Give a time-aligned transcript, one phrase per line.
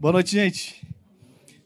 [0.00, 0.80] Boa noite, gente.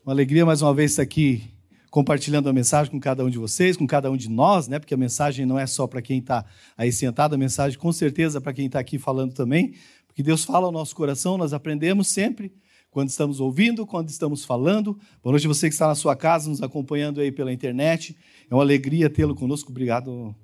[0.05, 1.45] Uma alegria mais uma vez estar aqui
[1.89, 4.81] compartilhando a mensagem com cada um de vocês, com cada um de nós, né?
[4.81, 6.45] Porque a mensagem não é só para quem está
[6.77, 9.75] aí sentado, a mensagem com certeza para quem está aqui falando também,
[10.09, 12.53] porque Deus fala ao nosso coração, nós aprendemos sempre
[12.91, 14.99] quando estamos ouvindo, quando estamos falando.
[15.23, 18.17] Boa noite você que está na sua casa, nos acompanhando aí pela internet.
[18.51, 19.71] É uma alegria tê-lo conosco.
[19.71, 20.35] Obrigado.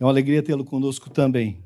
[0.00, 1.62] É uma alegria tê-lo conosco também.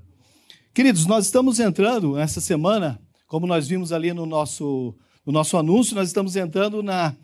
[0.75, 5.95] Queridos, nós estamos entrando nessa semana, como nós vimos ali no nosso, no nosso anúncio,
[5.95, 7.15] nós estamos entrando na,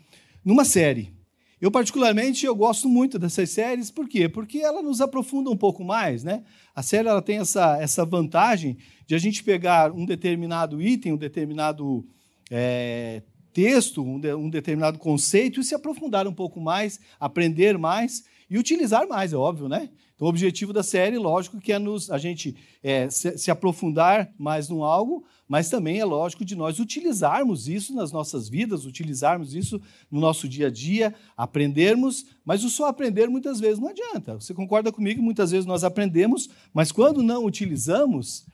[0.43, 1.13] numa série.
[1.61, 4.29] Eu, particularmente, eu gosto muito dessas séries, por quê?
[4.29, 6.43] Porque ela nos aprofunda um pouco mais, né?
[6.73, 11.17] A série ela tem essa, essa vantagem de a gente pegar um determinado item, um
[11.17, 12.07] determinado
[12.49, 13.21] é,
[13.51, 18.57] texto, um, de, um determinado conceito e se aprofundar um pouco mais, aprender mais e
[18.57, 19.89] utilizar mais, é óbvio, né?
[20.19, 24.29] Então, o objetivo da série, lógico, que é nos, a gente é, se, se, aprofundar
[24.37, 29.55] mais no algo, mas também é lógico de nós utilizarmos isso nas nossas vidas, utilizarmos
[29.55, 34.33] isso no nosso dia a dia, aprendermos, mas o só aprender muitas vezes não adianta.
[34.33, 35.23] Você concorda comigo?
[35.23, 38.45] Muitas vezes nós aprendemos, mas quando não utilizamos,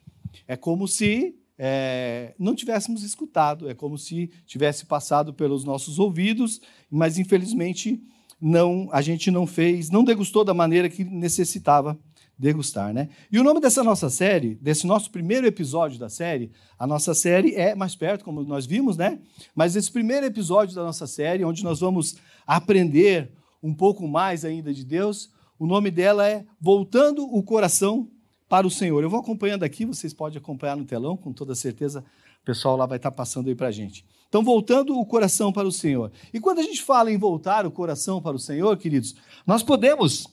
[0.48, 6.61] é como se é, não tivéssemos escutado, é como se tivesse passado pelos nossos ouvidos,
[6.92, 8.04] mas infelizmente
[8.41, 11.97] não, a gente não fez, não degustou da maneira que necessitava
[12.38, 13.09] degustar, né?
[13.31, 17.55] E o nome dessa nossa série, desse nosso primeiro episódio da série, a nossa série
[17.55, 19.19] é mais perto, como nós vimos, né?
[19.55, 23.31] Mas esse primeiro episódio da nossa série, onde nós vamos aprender
[23.64, 28.09] um pouco mais ainda de Deus, o nome dela é Voltando o Coração
[28.49, 29.02] para o Senhor.
[29.02, 32.03] Eu vou acompanhando aqui, vocês podem acompanhar no telão, com toda certeza
[32.46, 34.06] o pessoal lá vai estar passando aí para a gente.
[34.30, 36.12] Então, voltando o coração para o Senhor.
[36.32, 39.16] E quando a gente fala em voltar o coração para o Senhor, queridos,
[39.48, 40.28] nós podemos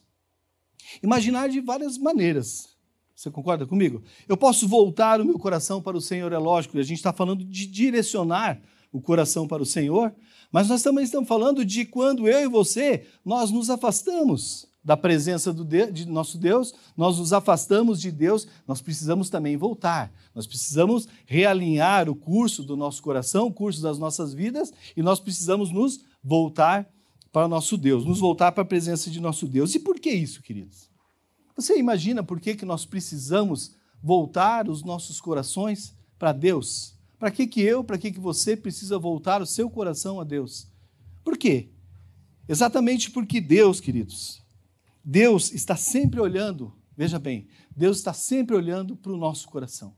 [1.02, 2.68] imaginar de várias maneiras.
[3.16, 4.02] Você concorda comigo?
[4.28, 7.46] Eu posso voltar o meu coração para o Senhor, é lógico, a gente está falando
[7.46, 8.60] de direcionar
[8.92, 10.14] o coração para o Senhor,
[10.50, 15.52] mas nós também estamos falando de quando eu e você, nós nos afastamos da presença
[15.52, 20.12] de, de nosso Deus, nós nos afastamos de Deus, nós precisamos também voltar.
[20.34, 25.20] Nós precisamos realinhar o curso do nosso coração, o curso das nossas vidas, e nós
[25.20, 26.88] precisamos nos voltar
[27.30, 29.74] para nosso Deus, nos voltar para a presença de nosso Deus.
[29.74, 30.90] E por que isso, queridos?
[31.56, 33.72] Você imagina por que, que nós precisamos
[34.02, 36.94] voltar os nossos corações para Deus?
[37.18, 40.66] Para que, que eu, para que, que você precisa voltar o seu coração a Deus?
[41.22, 41.68] Por quê?
[42.48, 44.41] Exatamente porque Deus, queridos,
[45.04, 49.96] Deus está sempre olhando, veja bem, Deus está sempre olhando para o nosso coração.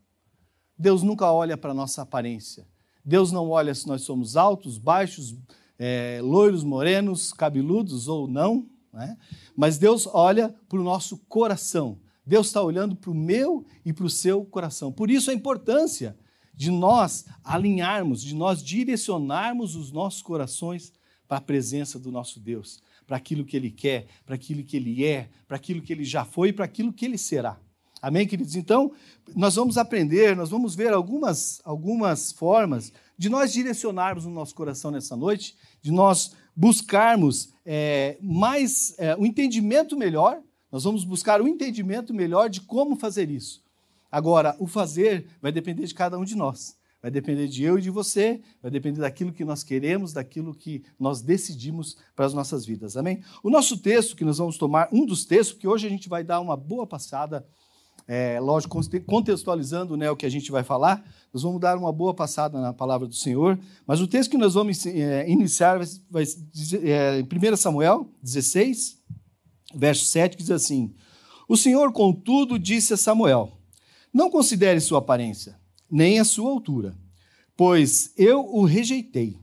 [0.79, 2.67] Deus nunca olha para a nossa aparência.
[3.05, 5.37] Deus não olha se nós somos altos, baixos,
[5.79, 9.17] é, loiros, morenos, cabeludos ou não, né?
[9.55, 12.01] mas Deus olha para o nosso coração.
[12.27, 14.91] Deus está olhando para o meu e para o seu coração.
[14.91, 16.17] Por isso a importância
[16.55, 20.93] de nós alinharmos, de nós direcionarmos os nossos corações
[21.29, 25.05] para a presença do nosso Deus para aquilo que ele quer, para aquilo que ele
[25.05, 27.59] é, para aquilo que ele já foi e para aquilo que ele será.
[28.01, 28.55] Amém, queridos?
[28.55, 28.93] Então,
[29.35, 34.91] nós vamos aprender, nós vamos ver algumas, algumas formas de nós direcionarmos o nosso coração
[34.91, 40.41] nessa noite, de nós buscarmos é, mais é, um entendimento melhor,
[40.71, 43.63] nós vamos buscar um entendimento melhor de como fazer isso.
[44.11, 46.77] Agora, o fazer vai depender de cada um de nós.
[47.05, 50.83] Vai depender de eu e de você, vai depender daquilo que nós queremos, daquilo que
[50.99, 52.97] nós decidimos para as nossas vidas.
[52.97, 53.23] Amém?
[53.43, 56.25] O nosso texto que nós vamos tomar, um dos textos, que hoje a gente vai
[56.25, 57.47] dar uma boa passada,
[58.09, 62.15] é, lógico, contextualizando né, o que a gente vai falar, nós vamos dar uma boa
[62.15, 66.25] passada na palavra do Senhor, mas o texto que nós vamos é, iniciar vai, vai
[66.51, 68.99] dizer, é, em 1 Samuel 16,
[69.75, 70.95] verso 7, que diz assim:
[71.47, 73.53] O Senhor, contudo, disse a Samuel:
[74.11, 76.95] Não considere sua aparência nem a sua altura,
[77.57, 79.39] pois eu o rejeitei.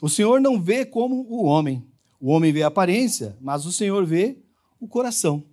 [0.00, 1.84] O Senhor não vê como o homem.
[2.20, 4.38] O homem vê a aparência, mas o Senhor vê
[4.78, 5.44] o coração.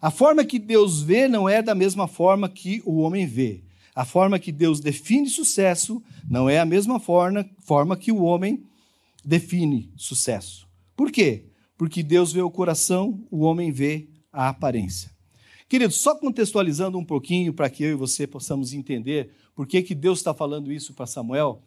[0.00, 3.64] A forma que Deus vê não é da mesma forma que o homem vê.
[3.94, 8.62] A forma que Deus define sucesso não é a mesma forma, forma que o homem
[9.24, 10.68] define sucesso.
[10.94, 11.46] Por quê?
[11.78, 15.15] Porque Deus vê o coração, o homem vê a aparência.
[15.68, 19.94] Queridos, só contextualizando um pouquinho para que eu e você possamos entender por que, que
[19.94, 21.60] Deus está falando isso para Samuel,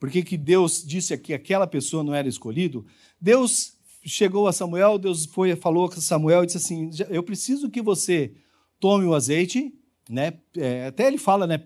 [0.00, 2.86] por que, que Deus disse que aquela pessoa não era escolhido.
[3.20, 3.74] Deus
[4.04, 8.32] chegou a Samuel, Deus foi falou com Samuel e disse assim: Eu preciso que você
[8.80, 9.74] tome o azeite,
[10.08, 10.34] né?
[10.56, 11.58] É, até ele fala, né?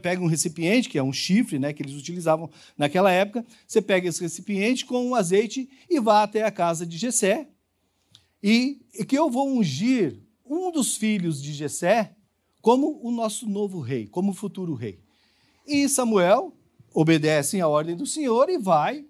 [0.00, 1.72] Pega um recipiente, que é um chifre, né?
[1.72, 3.44] Que eles utilizavam naquela época.
[3.66, 7.48] Você pega esse recipiente com o azeite e vá até a casa de Jessé.
[8.42, 12.14] E que eu vou ungir um dos filhos de Jessé
[12.60, 15.00] como o nosso novo rei, como o futuro rei.
[15.66, 16.56] E Samuel
[16.94, 19.04] obedecem à ordem do Senhor e vai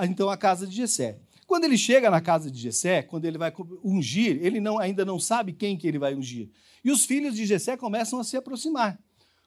[0.00, 1.18] então à casa de Jessé.
[1.46, 3.52] Quando ele chega na casa de Jessé, quando ele vai
[3.84, 6.50] ungir, ele não, ainda não sabe quem que ele vai ungir.
[6.84, 8.98] E os filhos de Jessé começam a se aproximar.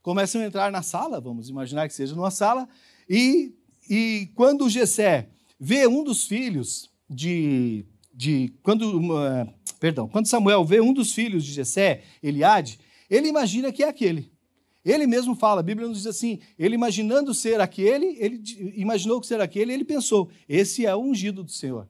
[0.01, 2.69] Começam a entrar na sala, vamos imaginar que seja numa sala,
[3.09, 3.53] e,
[3.89, 5.29] e quando Jessé
[5.59, 7.85] vê um dos filhos de,
[8.19, 9.47] de quando uma,
[9.79, 12.77] perdão, quando Samuel vê um dos filhos de Jessé, Eliade,
[13.09, 14.29] ele imagina que é aquele.
[14.83, 18.43] Ele mesmo fala, a Bíblia nos diz assim: ele imaginando ser aquele, ele
[18.75, 21.87] imaginou que ser aquele, ele pensou: esse é o ungido do Senhor.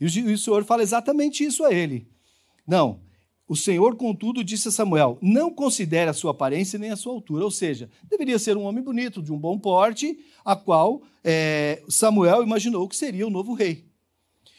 [0.00, 2.08] E o Senhor fala exatamente isso a ele.
[2.66, 3.00] Não,
[3.46, 7.44] o Senhor, contudo, disse a Samuel: não considere a sua aparência nem a sua altura.
[7.44, 12.42] Ou seja, deveria ser um homem bonito, de um bom porte, a qual é, Samuel
[12.42, 13.85] imaginou que seria o novo rei.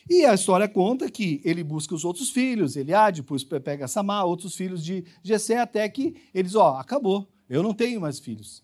[0.09, 4.56] E a história conta que ele busca os outros filhos, Eliade, depois pega Samar, outros
[4.56, 7.27] filhos de Jessé, até que eles, ó, acabou.
[7.50, 8.63] Eu não tenho mais filhos.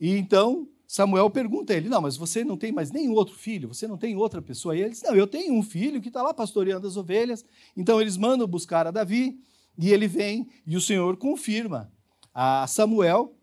[0.00, 3.68] E então Samuel pergunta a ele: Não, mas você não tem mais nenhum outro filho?
[3.68, 4.76] Você não tem outra pessoa?
[4.76, 7.44] E ele diz: Não, eu tenho um filho que está lá pastoreando as ovelhas.
[7.76, 9.40] Então eles mandam buscar a Davi
[9.78, 11.92] e ele vem e o Senhor confirma
[12.32, 13.34] a Samuel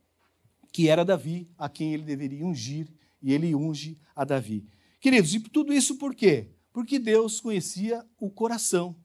[0.71, 2.87] que era Davi a quem ele deveria ungir
[3.21, 4.65] e ele unge a Davi.
[4.99, 6.52] Queridos, e tudo isso por quê?
[6.73, 8.95] Porque Deus conhecia o coração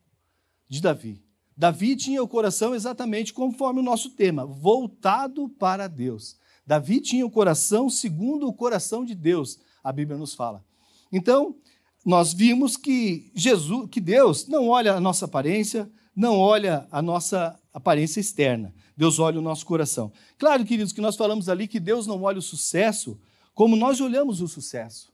[0.68, 1.22] de Davi.
[1.56, 6.36] Davi tinha o coração exatamente conforme o nosso tema, voltado para Deus.
[6.66, 10.64] Davi tinha o coração segundo o coração de Deus, a Bíblia nos fala.
[11.12, 11.56] Então,
[12.04, 17.58] nós vimos que Jesus, que Deus não olha a nossa aparência, não olha a nossa
[17.72, 18.72] aparência externa.
[18.96, 20.12] Deus olha o nosso coração.
[20.38, 23.18] Claro, queridos, que nós falamos ali que Deus não olha o sucesso
[23.54, 25.12] como nós olhamos o sucesso.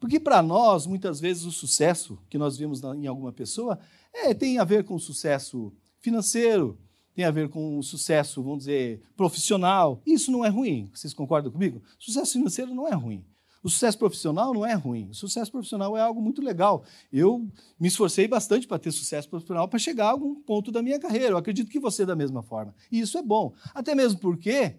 [0.00, 3.78] Porque para nós, muitas vezes, o sucesso que nós vimos em alguma pessoa
[4.12, 6.78] é, tem a ver com sucesso financeiro,
[7.14, 10.00] tem a ver com sucesso, vamos dizer, profissional.
[10.06, 10.88] Isso não é ruim.
[10.94, 11.82] Vocês concordam comigo?
[11.98, 13.24] Sucesso financeiro não é ruim.
[13.62, 15.08] O sucesso profissional não é ruim.
[15.10, 16.84] O sucesso profissional é algo muito legal.
[17.12, 17.48] Eu
[17.78, 21.30] me esforcei bastante para ter sucesso profissional para chegar a algum ponto da minha carreira.
[21.30, 22.72] Eu acredito que você da mesma forma.
[22.90, 23.52] E isso é bom.
[23.74, 24.76] Até mesmo porque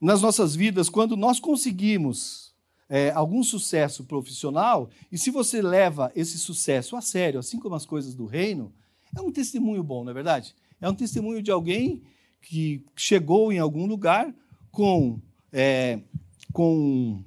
[0.00, 2.47] nas nossas vidas, quando nós conseguimos
[2.88, 7.84] é, algum sucesso profissional, e se você leva esse sucesso a sério, assim como as
[7.84, 8.72] coisas do reino,
[9.16, 10.54] é um testemunho bom, não é verdade?
[10.80, 12.02] É um testemunho de alguém
[12.40, 14.34] que chegou em algum lugar
[14.70, 15.20] com,
[15.52, 16.00] é,
[16.52, 17.22] com,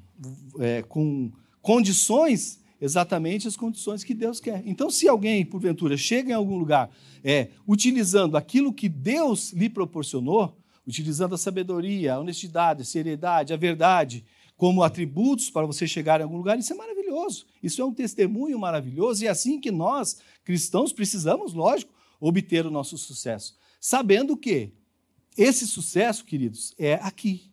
[0.59, 1.31] é, com
[1.61, 4.63] condições, exatamente as condições que Deus quer.
[4.65, 6.89] Então, se alguém, porventura, chega em algum lugar
[7.23, 13.57] é, utilizando aquilo que Deus lhe proporcionou, utilizando a sabedoria, a honestidade, a seriedade, a
[13.57, 14.25] verdade,
[14.61, 17.47] como atributos para você chegar em algum lugar, isso é maravilhoso.
[17.63, 22.69] Isso é um testemunho maravilhoso e é assim que nós, cristãos, precisamos, lógico, obter o
[22.69, 23.57] nosso sucesso.
[23.79, 24.71] Sabendo que
[25.35, 27.51] esse sucesso, queridos, é aqui.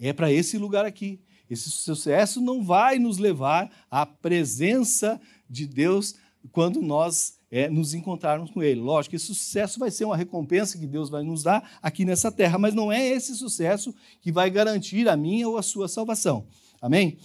[0.00, 1.20] É para esse lugar aqui.
[1.50, 5.20] Esse sucesso não vai nos levar à presença
[5.50, 6.14] de Deus
[6.52, 8.80] quando nós é, nos encontrarmos com Ele.
[8.82, 12.58] Lógico esse sucesso vai ser uma recompensa que Deus vai nos dar aqui nessa terra,
[12.58, 16.46] mas não é esse sucesso que vai garantir a minha ou a sua salvação.
[16.82, 17.16] Amém?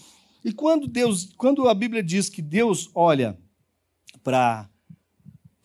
[0.45, 3.37] E quando Deus, quando a Bíblia diz que Deus olha
[4.23, 4.69] para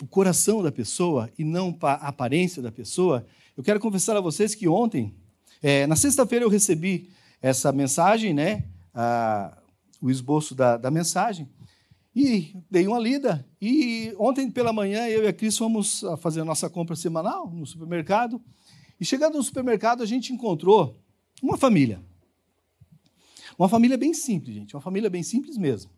[0.02, 3.24] o coração da pessoa e não para a aparência da pessoa,
[3.56, 5.14] eu quero confessar a vocês que ontem,
[5.62, 7.08] é, na sexta-feira, eu recebi
[7.40, 8.64] essa mensagem, né?
[8.92, 9.56] A,
[10.00, 11.48] o esboço da, da mensagem.
[12.16, 13.46] E dei uma lida.
[13.60, 17.66] E ontem pela manhã eu e a Cris fomos fazer a nossa compra semanal no
[17.66, 18.40] supermercado.
[18.98, 20.98] E chegando no supermercado, a gente encontrou
[21.42, 22.02] uma família.
[23.58, 24.74] Uma família bem simples, gente.
[24.74, 25.90] Uma família bem simples mesmo.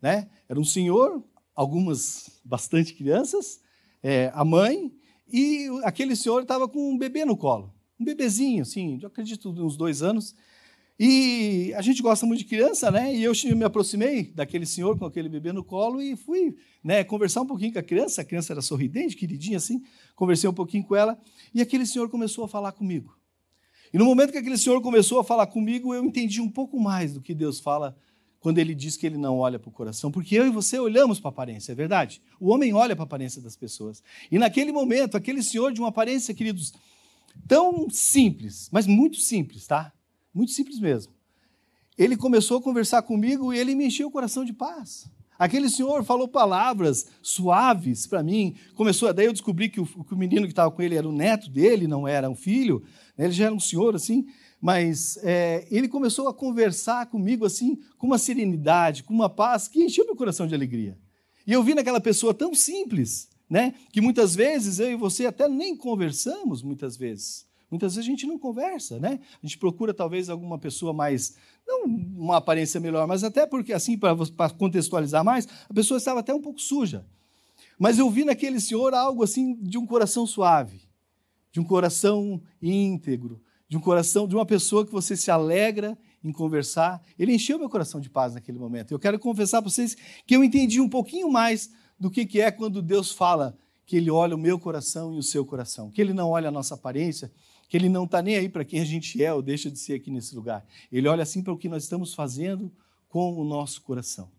[0.00, 0.30] Né?
[0.48, 1.24] Era um senhor,
[1.56, 3.60] algumas, bastante crianças,
[4.00, 4.92] é, a mãe,
[5.28, 7.74] e aquele senhor estava com um bebê no colo.
[7.98, 10.36] Um bebezinho, assim, eu acredito, uns dois anos.
[10.98, 13.14] E a gente gosta muito de criança, né?
[13.14, 17.42] E eu me aproximei daquele senhor com aquele bebê no colo e fui né, conversar
[17.42, 18.22] um pouquinho com a criança.
[18.22, 19.80] A criança era sorridente, queridinha assim.
[20.16, 21.16] Conversei um pouquinho com ela
[21.54, 23.16] e aquele senhor começou a falar comigo.
[23.92, 27.14] E no momento que aquele senhor começou a falar comigo, eu entendi um pouco mais
[27.14, 27.96] do que Deus fala
[28.40, 31.18] quando ele diz que ele não olha para o coração, porque eu e você olhamos
[31.18, 32.22] para a aparência, é verdade?
[32.38, 34.02] O homem olha para a aparência das pessoas.
[34.30, 36.72] E naquele momento, aquele senhor de uma aparência, queridos,
[37.48, 39.92] tão simples, mas muito simples, tá?
[40.38, 41.12] Muito simples mesmo.
[41.98, 45.10] Ele começou a conversar comigo e ele me encheu o coração de paz.
[45.36, 48.54] Aquele senhor falou palavras suaves para mim.
[48.76, 51.10] Começou, daí eu descobri que o, que o menino que estava com ele era o
[51.10, 52.84] neto dele, não era um filho.
[53.16, 53.24] Né?
[53.24, 54.26] Ele já era um senhor assim,
[54.60, 59.82] mas é, ele começou a conversar comigo assim, com uma serenidade, com uma paz que
[59.82, 60.96] encheu meu coração de alegria.
[61.44, 65.48] E eu vi naquela pessoa tão simples, né, que muitas vezes eu e você até
[65.48, 69.20] nem conversamos muitas vezes Muitas vezes a gente não conversa, né?
[69.42, 73.98] A gente procura talvez alguma pessoa mais, não uma aparência melhor, mas até porque, assim,
[73.98, 77.04] para contextualizar mais, a pessoa estava até um pouco suja.
[77.78, 80.80] Mas eu vi naquele senhor algo assim de um coração suave,
[81.52, 86.32] de um coração íntegro, de um coração, de uma pessoa que você se alegra em
[86.32, 87.02] conversar.
[87.18, 88.92] Ele encheu meu coração de paz naquele momento.
[88.92, 89.96] Eu quero confessar para vocês
[90.26, 91.70] que eu entendi um pouquinho mais
[92.00, 93.56] do que, que é quando Deus fala
[93.86, 96.52] que Ele olha o meu coração e o seu coração, que Ele não olha a
[96.52, 97.30] nossa aparência,
[97.68, 99.94] que Ele não está nem aí para quem a gente é ou deixa de ser
[99.94, 100.66] aqui nesse lugar.
[100.90, 102.72] Ele olha assim para o que nós estamos fazendo
[103.08, 104.30] com o nosso coração.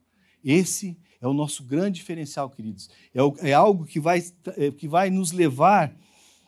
[0.43, 2.89] Esse é o nosso grande diferencial, queridos.
[3.13, 4.23] É, é algo que vai,
[4.57, 5.93] é, que vai nos levar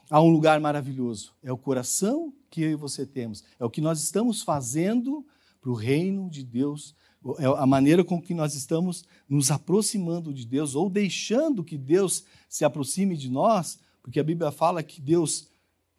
[0.09, 1.33] a um lugar maravilhoso.
[1.43, 3.43] É o coração que eu e você temos.
[3.59, 5.25] É o que nós estamos fazendo
[5.61, 6.95] para o reino de Deus
[7.37, 12.23] é a maneira com que nós estamos nos aproximando de Deus ou deixando que Deus
[12.49, 15.47] se aproxime de nós, porque a Bíblia fala que Deus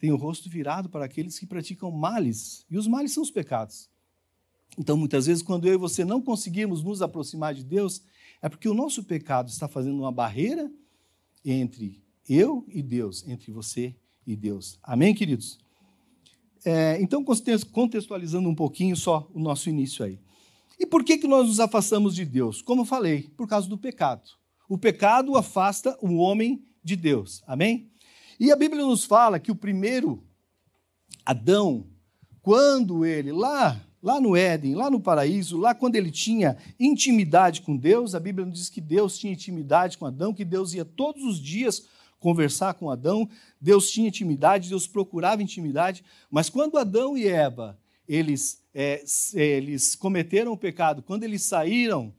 [0.03, 3.89] tem o rosto virado para aqueles que praticam males, e os males são os pecados.
[4.77, 8.03] Então, muitas vezes, quando eu e você não conseguimos nos aproximar de Deus,
[8.43, 10.69] é porque o nosso pecado está fazendo uma barreira
[11.45, 13.95] entre eu e Deus, entre você
[14.27, 14.77] e Deus.
[14.83, 15.61] Amém, queridos?
[16.65, 17.25] É, então,
[17.71, 20.19] contextualizando um pouquinho só o nosso início aí.
[20.81, 22.61] E por que, que nós nos afastamos de Deus?
[22.61, 24.29] Como eu falei, por causa do pecado.
[24.69, 27.41] O pecado afasta o homem de Deus.
[27.47, 27.89] Amém?
[28.43, 30.21] E a Bíblia nos fala que o primeiro
[31.25, 31.87] Adão,
[32.41, 37.77] quando ele, lá, lá no Éden, lá no paraíso, lá quando ele tinha intimidade com
[37.77, 41.23] Deus, a Bíblia nos diz que Deus tinha intimidade com Adão, que Deus ia todos
[41.23, 41.87] os dias
[42.19, 43.29] conversar com Adão,
[43.61, 50.51] Deus tinha intimidade, Deus procurava intimidade, mas quando Adão e Eva, eles é, eles cometeram
[50.51, 52.13] o pecado, quando eles saíram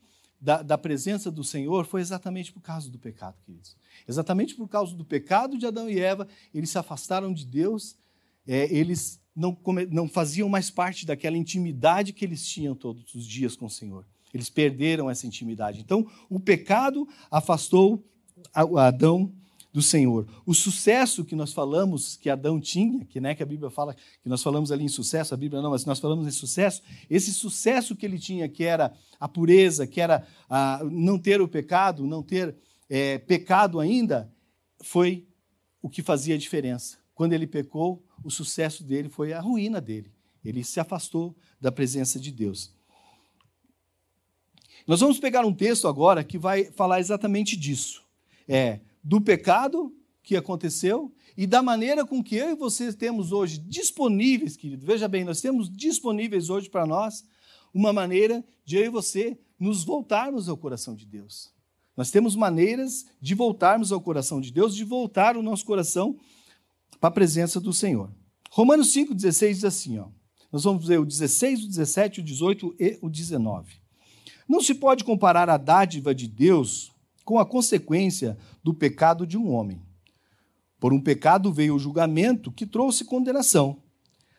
[0.44, 3.78] da, da, presença do Senhor, foi exatamente por causa do pecado, queridos.
[4.06, 7.96] Exatamente por causa do pecado de Adão e Eva, eles se afastaram de Deus,
[8.46, 9.58] é, eles não,
[9.90, 14.06] não faziam mais parte daquela intimidade que eles tinham todos os dias com o Senhor.
[14.34, 15.80] Eles perderam essa intimidade.
[15.80, 18.04] Então, o pecado afastou
[18.54, 19.32] Adão
[19.74, 20.28] do Senhor.
[20.46, 24.30] O sucesso que nós falamos que Adão tinha, que, né, que a Bíblia fala que
[24.30, 27.96] nós falamos ali em sucesso, a Bíblia não, mas nós falamos em sucesso, esse sucesso
[27.96, 32.22] que ele tinha, que era a pureza, que era a, não ter o pecado, não
[32.22, 32.56] ter
[32.88, 34.32] é, pecado ainda,
[34.84, 35.26] foi
[35.82, 37.00] o que fazia a diferença.
[37.16, 40.14] Quando ele pecou, o sucesso dele foi a ruína dele.
[40.46, 42.72] Ele se afastou da presença de Deus.
[44.86, 48.04] Nós vamos pegar um texto agora que vai falar exatamente disso.
[48.48, 49.94] É do pecado
[50.24, 54.86] que aconteceu e da maneira com que eu e você temos hoje disponíveis, querido.
[54.86, 57.26] Veja bem, nós temos disponíveis hoje para nós
[57.74, 61.52] uma maneira de eu e você nos voltarmos ao coração de Deus.
[61.98, 66.18] Nós temos maneiras de voltarmos ao coração de Deus, de voltar o nosso coração
[67.00, 68.10] para a presença do Senhor.
[68.50, 70.08] Romanos 5,16 diz assim: ó,
[70.52, 73.74] nós vamos ver o 16, o 17, o 18 e o 19.
[74.48, 76.93] Não se pode comparar a dádiva de Deus
[77.24, 79.82] com a consequência do pecado de um homem.
[80.80, 83.82] Por um pecado veio o julgamento que trouxe condenação,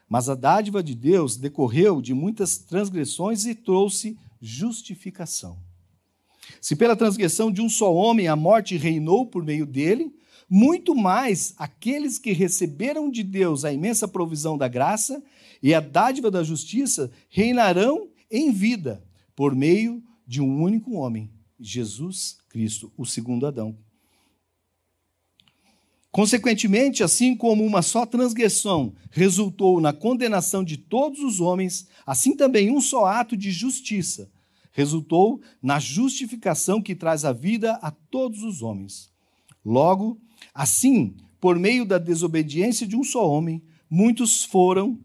[0.08, 5.58] mas a dádiva de Deus decorreu de muitas transgressões e trouxe justificação.
[6.60, 10.14] Se pela transgressão de um só homem a morte reinou por meio dele,
[10.48, 15.22] muito mais aqueles que receberam de Deus a imensa provisão da graça
[15.62, 19.02] e a dádiva da justiça reinarão em vida
[19.34, 23.76] por meio de um único homem, Jesus Cristo, o segundo Adão.
[26.12, 32.70] Consequentemente, assim como uma só transgressão resultou na condenação de todos os homens, assim também
[32.70, 34.30] um só ato de justiça
[34.70, 39.08] resultou na justificação que traz a vida a todos os homens.
[39.64, 40.20] Logo,
[40.52, 44.99] assim, por meio da desobediência de um só homem, muitos foram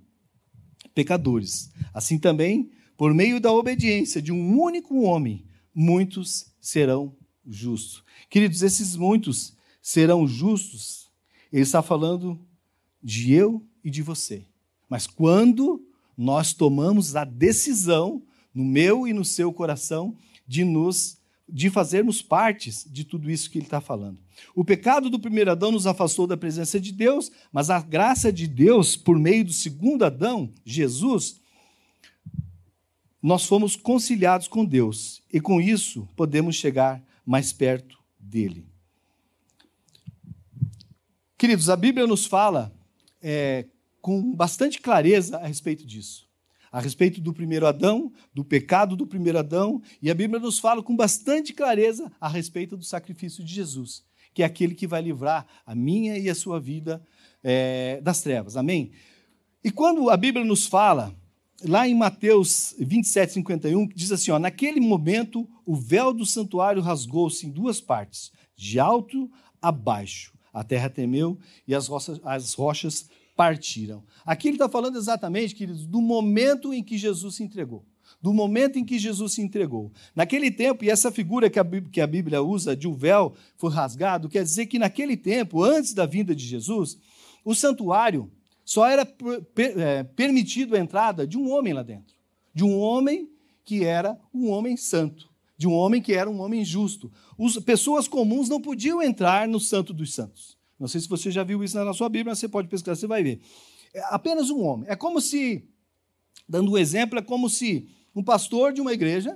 [0.95, 1.71] pecadores.
[1.93, 7.15] Assim também, por meio da obediência de um único homem, muitos serão
[7.49, 8.03] justos.
[8.29, 11.09] Queridos, esses muitos serão justos,
[11.51, 12.39] ele está falando
[13.01, 14.45] de eu e de você.
[14.87, 15.85] Mas quando
[16.17, 18.21] nós tomamos a decisão,
[18.53, 20.15] no meu e no seu coração,
[20.47, 21.17] de nos
[21.51, 24.19] de fazermos partes de tudo isso que ele está falando.
[24.53, 28.45] O pecado do primeiro Adão nos afastou da presença de Deus, mas a graça de
[28.45, 31.41] Deus, por meio do segundo Adão, Jesus,
[33.21, 38.65] nós fomos conciliados com Deus e com isso podemos chegar mais perto dele.
[41.37, 42.73] Queridos, a Bíblia nos fala
[43.21, 43.67] é,
[44.01, 46.27] com bastante clareza a respeito disso.
[46.71, 50.81] A respeito do primeiro Adão, do pecado do primeiro Adão, e a Bíblia nos fala
[50.81, 55.45] com bastante clareza a respeito do sacrifício de Jesus, que é aquele que vai livrar
[55.67, 56.99] a minha e a sua vida
[57.43, 58.57] é, das trevas.
[58.57, 58.91] Amém?
[59.63, 61.15] E quando a Bíblia nos fala,
[61.65, 67.45] lá em Mateus 27, 51, diz assim: ó, naquele momento o véu do santuário rasgou-se
[67.45, 69.29] em duas partes, de alto
[69.61, 70.33] a baixo.
[70.51, 71.37] A terra temeu
[71.67, 74.03] e as rochas, as rochas partiram.
[74.25, 77.85] Aqui ele está falando exatamente, queridos, do momento em que Jesus se entregou
[78.21, 79.91] do momento em que Jesus se entregou.
[80.15, 83.71] Naquele tempo, e essa figura que a, que a Bíblia usa de um véu foi
[83.71, 86.97] rasgado, quer dizer que naquele tempo, antes da vinda de Jesus,
[87.45, 88.29] o santuário
[88.69, 92.15] só era per, é, permitido a entrada de um homem lá dentro.
[92.53, 93.27] De um homem
[93.65, 95.27] que era um homem santo.
[95.57, 97.11] De um homem que era um homem justo.
[97.39, 100.55] As pessoas comuns não podiam entrar no Santo dos Santos.
[100.79, 103.07] Não sei se você já viu isso na sua Bíblia, mas você pode pesquisar, você
[103.07, 103.41] vai ver.
[103.91, 104.87] É apenas um homem.
[104.87, 105.67] É como se,
[106.47, 109.35] dando um exemplo, é como se um pastor de uma igreja,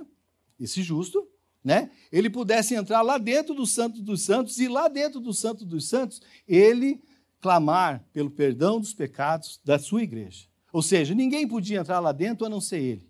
[0.60, 1.26] esse justo,
[1.64, 1.90] né?
[2.12, 5.88] Ele pudesse entrar lá dentro do Santo dos Santos e lá dentro do Santo dos
[5.88, 7.02] Santos ele
[7.44, 10.46] clamar pelo perdão dos pecados da sua igreja.
[10.72, 13.06] Ou seja, ninguém podia entrar lá dentro a não ser ele.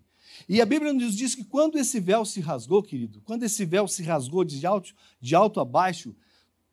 [0.49, 3.87] E a Bíblia nos diz que quando esse véu se rasgou, querido, quando esse véu
[3.87, 6.13] se rasgou de alto, de alto a baixo,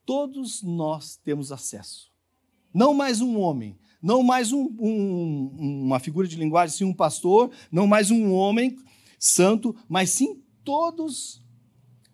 [0.04, 2.10] todos nós temos acesso.
[2.74, 7.52] Não mais um homem, não mais um, um, uma figura de linguagem, sim um pastor,
[7.70, 8.76] não mais um homem
[9.20, 11.40] santo, mas sim todos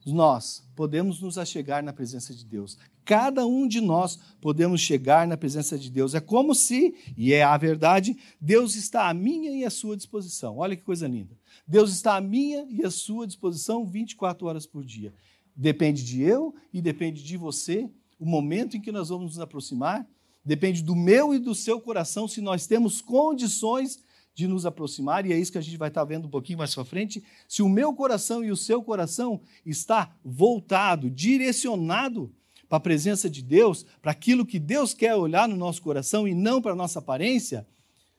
[0.05, 2.77] nós podemos nos achegar na presença de Deus.
[3.09, 6.15] Cada um de nós podemos chegar na presença de Deus.
[6.15, 10.59] É como se, e é a verdade, Deus está à minha e à sua disposição.
[10.59, 11.35] Olha que coisa linda.
[11.67, 15.15] Deus está à minha e à sua disposição 24 horas por dia.
[15.57, 17.89] Depende de eu e depende de você
[18.19, 20.07] o momento em que nós vamos nos aproximar.
[20.45, 25.33] Depende do meu e do seu coração se nós temos condições de nos aproximar, e
[25.33, 27.25] é isso que a gente vai estar vendo um pouquinho mais para frente.
[27.49, 32.31] Se o meu coração e o seu coração está voltado, direcionado
[32.69, 36.35] para a presença de Deus, para aquilo que Deus quer olhar no nosso coração e
[36.35, 37.67] não para a nossa aparência,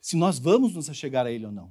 [0.00, 1.70] se nós vamos nos chegar a Ele ou não.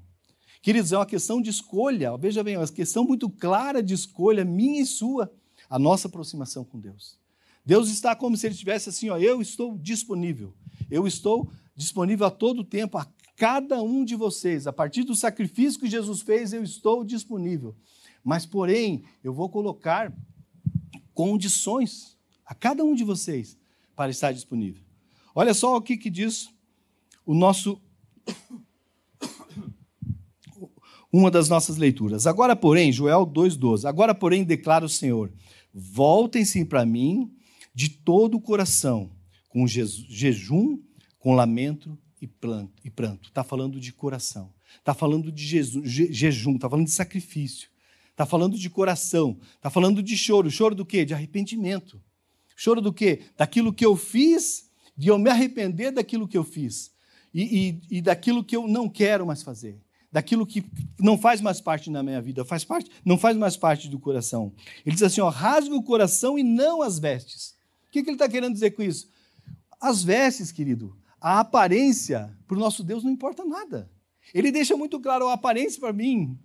[0.61, 4.45] Queridos, é uma questão de escolha, veja bem, é uma questão muito clara de escolha,
[4.45, 5.31] minha e sua,
[5.69, 7.17] a nossa aproximação com Deus.
[7.65, 10.53] Deus está como se Ele estivesse assim, ó, eu estou disponível,
[10.89, 15.79] eu estou disponível a todo tempo, a cada um de vocês, a partir do sacrifício
[15.79, 17.75] que Jesus fez, eu estou disponível.
[18.21, 20.13] Mas, porém, eu vou colocar
[21.13, 22.18] condições
[22.49, 23.55] a cada um de vocês
[23.95, 24.81] para estar disponível.
[25.35, 26.49] Olha só o que, que diz
[27.23, 27.79] o nosso.
[31.13, 32.25] Uma das nossas leituras.
[32.25, 33.87] Agora, porém, Joel 2,12.
[33.87, 35.31] Agora, porém, declara o Senhor:
[35.71, 37.31] voltem-se para mim
[37.73, 39.11] de todo o coração,
[39.47, 40.79] com jejum,
[41.19, 42.27] com lamento e,
[42.83, 43.29] e pranto.
[43.29, 44.51] Está falando de coração.
[44.77, 45.45] Está falando de
[46.11, 47.69] jejum, está falando de sacrifício.
[48.09, 49.39] Está falando de coração.
[49.55, 50.49] Está falando de choro.
[50.49, 51.05] Choro do quê?
[51.05, 52.01] De arrependimento.
[52.59, 53.21] Choro do quê?
[53.37, 56.91] Daquilo que eu fiz, de eu me arrepender daquilo que eu fiz.
[57.33, 59.79] E, e, e daquilo que eu não quero mais fazer.
[60.11, 60.65] Daquilo que
[60.99, 64.51] não faz mais parte da minha vida, faz parte, não faz mais parte do coração.
[64.85, 67.55] Ele diz assim: ó, rasgue o coração e não as vestes.
[67.87, 69.07] O que, que ele está querendo dizer com isso?
[69.79, 73.89] As vestes, querido, a aparência para o nosso Deus não importa nada.
[74.33, 76.37] Ele deixa muito claro a aparência para mim.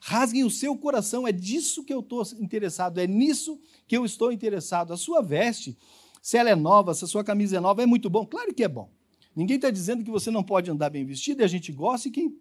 [0.00, 4.32] Rasguem o seu coração, é disso que eu estou interessado, é nisso que eu estou
[4.32, 4.92] interessado.
[4.92, 5.76] A sua veste,
[6.22, 8.26] se ela é nova, se a sua camisa é nova, é muito bom.
[8.26, 8.90] Claro que é bom.
[9.34, 12.10] Ninguém está dizendo que você não pode andar bem vestido e a gente gosta e
[12.10, 12.36] quem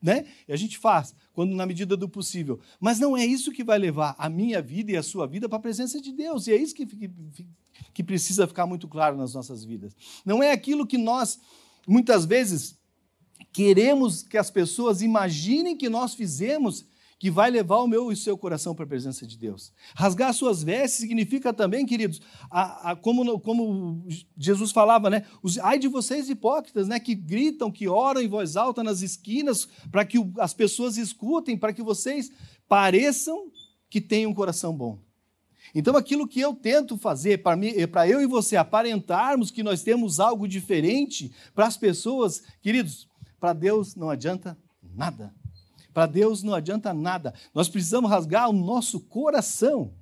[0.00, 0.26] né?
[0.46, 2.60] E a gente faz, quando na medida do possível.
[2.80, 5.58] Mas não é isso que vai levar a minha vida e a sua vida para
[5.58, 6.46] a presença de Deus.
[6.46, 7.10] E é isso que, que,
[7.92, 9.96] que precisa ficar muito claro nas nossas vidas.
[10.24, 11.40] Não é aquilo que nós,
[11.86, 12.77] muitas vezes,
[13.52, 16.86] queremos que as pessoas imaginem que nós fizemos
[17.18, 19.72] que vai levar o meu e o seu coração para a presença de Deus.
[19.94, 24.06] Rasgar suas vestes significa também, queridos, a, a, como, como,
[24.36, 25.26] Jesus falava, né?
[25.42, 27.00] Os, ai de vocês hipócritas, né?
[27.00, 31.58] Que gritam, que oram em voz alta nas esquinas para que o, as pessoas escutem,
[31.58, 32.30] para que vocês
[32.68, 33.50] pareçam
[33.90, 35.00] que têm um coração bom.
[35.74, 40.46] Então, aquilo que eu tento fazer para eu e você aparentarmos que nós temos algo
[40.46, 43.07] diferente para as pessoas, queridos,
[43.40, 45.34] para Deus não adianta nada.
[45.92, 47.34] Para Deus não adianta nada.
[47.54, 49.94] Nós precisamos rasgar o nosso coração.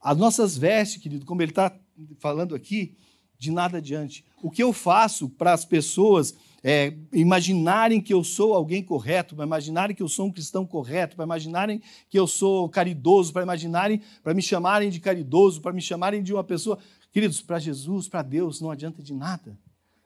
[0.00, 1.74] As nossas vestes, querido, como ele está
[2.18, 2.96] falando aqui,
[3.38, 4.24] de nada adiante.
[4.42, 9.44] O que eu faço para as pessoas é, imaginarem que eu sou alguém correto, para
[9.44, 11.80] imaginarem que eu sou um cristão correto, para imaginarem
[12.10, 16.32] que eu sou caridoso, para imaginarem, para me chamarem de caridoso, para me chamarem de
[16.32, 16.78] uma pessoa.
[17.12, 19.58] Queridos, para Jesus, para Deus, não adianta de nada.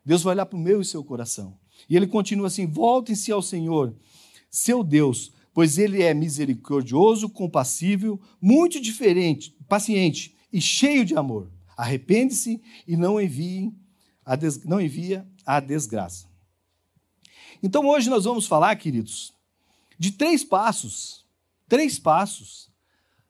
[0.04, 1.58] Deus vai olhar para o meu e seu coração.
[1.88, 3.94] E ele continua assim: voltem-se ao Senhor,
[4.50, 11.50] seu Deus, pois ele é misericordioso, compassível, muito diferente, paciente e cheio de amor.
[11.76, 13.74] Arrepende-se e não enviem
[14.24, 14.62] a des...
[14.64, 16.26] não envia a desgraça.
[17.62, 19.32] Então hoje nós vamos falar, queridos,
[19.98, 21.24] de três passos,
[21.68, 22.70] três passos,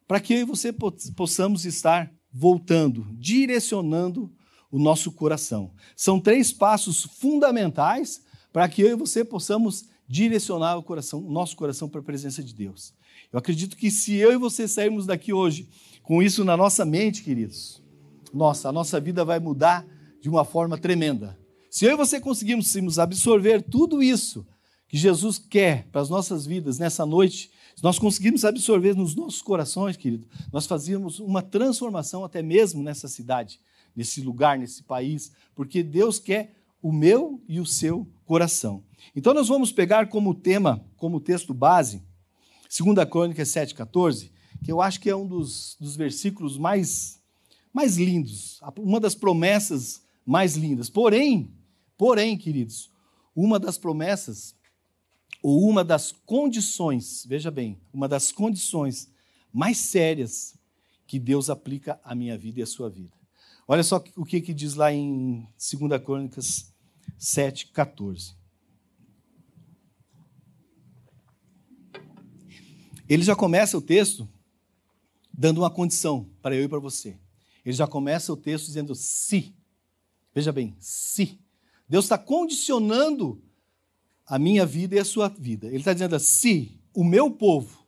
[0.06, 0.72] para que eu e você
[1.16, 4.32] possamos estar voltando, direcionando
[4.70, 5.72] o nosso coração.
[5.94, 11.88] São três passos fundamentais para que eu e você possamos direcionar o coração, nosso coração
[11.88, 12.92] para a presença de Deus.
[13.32, 15.68] Eu acredito que se eu e você sairmos daqui hoje
[16.02, 17.82] com isso na nossa mente, queridos,
[18.32, 19.86] nossa, a nossa vida vai mudar
[20.20, 21.38] de uma forma tremenda.
[21.70, 24.46] Se eu e você conseguirmos absorver tudo isso
[24.86, 29.40] que Jesus quer para as nossas vidas nessa noite, se nós conseguirmos absorver nos nossos
[29.40, 33.58] corações, querido, nós fazíamos uma transformação até mesmo nessa cidade,
[33.96, 38.82] nesse lugar, nesse país, porque Deus quer o meu e o seu coração.
[39.14, 42.02] Então nós vamos pegar como tema, como texto base,
[42.68, 44.30] 2 Crônicas 7,14,
[44.64, 47.20] que eu acho que é um dos, dos versículos mais,
[47.72, 50.90] mais lindos, uma das promessas mais lindas.
[50.90, 51.52] Porém,
[51.96, 52.90] porém, queridos,
[53.34, 54.54] uma das promessas,
[55.42, 59.10] ou uma das condições, veja bem, uma das condições
[59.52, 60.54] mais sérias
[61.06, 63.12] que Deus aplica à minha vida e à sua vida.
[63.66, 65.46] Olha só o que, que diz lá em
[65.78, 66.71] 2 Crônicas
[67.22, 68.34] 7, 14.
[73.08, 74.28] Ele já começa o texto
[75.32, 77.16] dando uma condição para eu e para você.
[77.64, 79.54] Ele já começa o texto dizendo se.
[80.34, 81.38] Veja bem, se.
[81.88, 83.40] Deus está condicionando
[84.26, 85.68] a minha vida e a sua vida.
[85.68, 87.86] Ele está dizendo se o meu povo,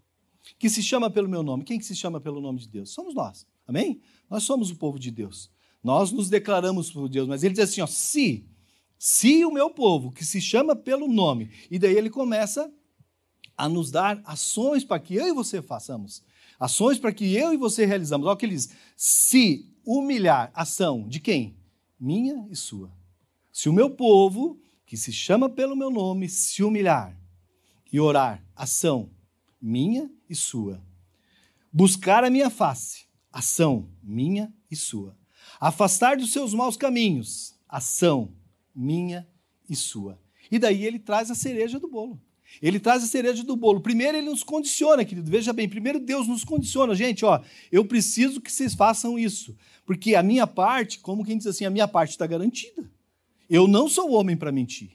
[0.61, 2.91] que se chama pelo meu nome, quem que se chama pelo nome de Deus?
[2.91, 3.45] Somos nós.
[3.67, 4.01] Amém?
[4.31, 5.51] Nós somos o povo de Deus.
[5.83, 8.49] Nós nos declaramos por Deus, mas ele diz assim, ó, se,
[8.99, 12.73] se o meu povo, que se chama pelo nome, e daí ele começa
[13.57, 16.23] a nos dar ações para que eu e você façamos.
[16.59, 18.27] Ações para que eu e você realizamos.
[18.27, 18.71] Olha o que ele diz.
[18.97, 21.57] Se humilhar, ação de quem?
[21.99, 22.93] Minha e sua.
[23.53, 27.17] Se o meu povo, que se chama pelo meu nome, se humilhar
[27.93, 29.11] e orar, ação
[29.61, 30.83] minha e sua.
[31.73, 35.17] Buscar a minha face, ação minha e sua.
[35.61, 38.33] Afastar dos seus maus caminhos, ação
[38.75, 39.27] minha
[39.69, 40.19] e sua.
[40.51, 42.21] E daí ele traz a cereja do bolo.
[42.63, 43.81] Ele traz a cereja do bolo.
[43.81, 45.31] Primeiro, ele nos condiciona, querido.
[45.31, 46.95] Veja bem, primeiro Deus nos condiciona.
[46.95, 47.41] Gente, ó,
[47.73, 49.57] eu preciso que vocês façam isso.
[49.85, 52.89] Porque a minha parte, como quem diz assim, a minha parte está garantida.
[53.49, 54.91] Eu não sou homem para mentir.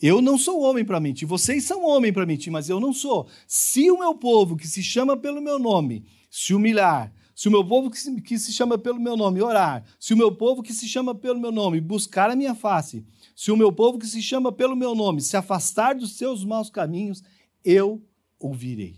[0.00, 1.26] Eu não sou homem para mentir.
[1.26, 3.26] Vocês são homem para mentir, mas eu não sou.
[3.46, 7.64] Se o meu povo, que se chama pelo meu nome, se humilhar, se o meu
[7.64, 10.72] povo que se, que se chama pelo meu nome orar, se o meu povo que
[10.72, 14.20] se chama pelo meu nome buscar a minha face, se o meu povo que se
[14.20, 17.22] chama pelo meu nome se afastar dos seus maus caminhos,
[17.64, 18.04] eu
[18.40, 18.96] ouvirei.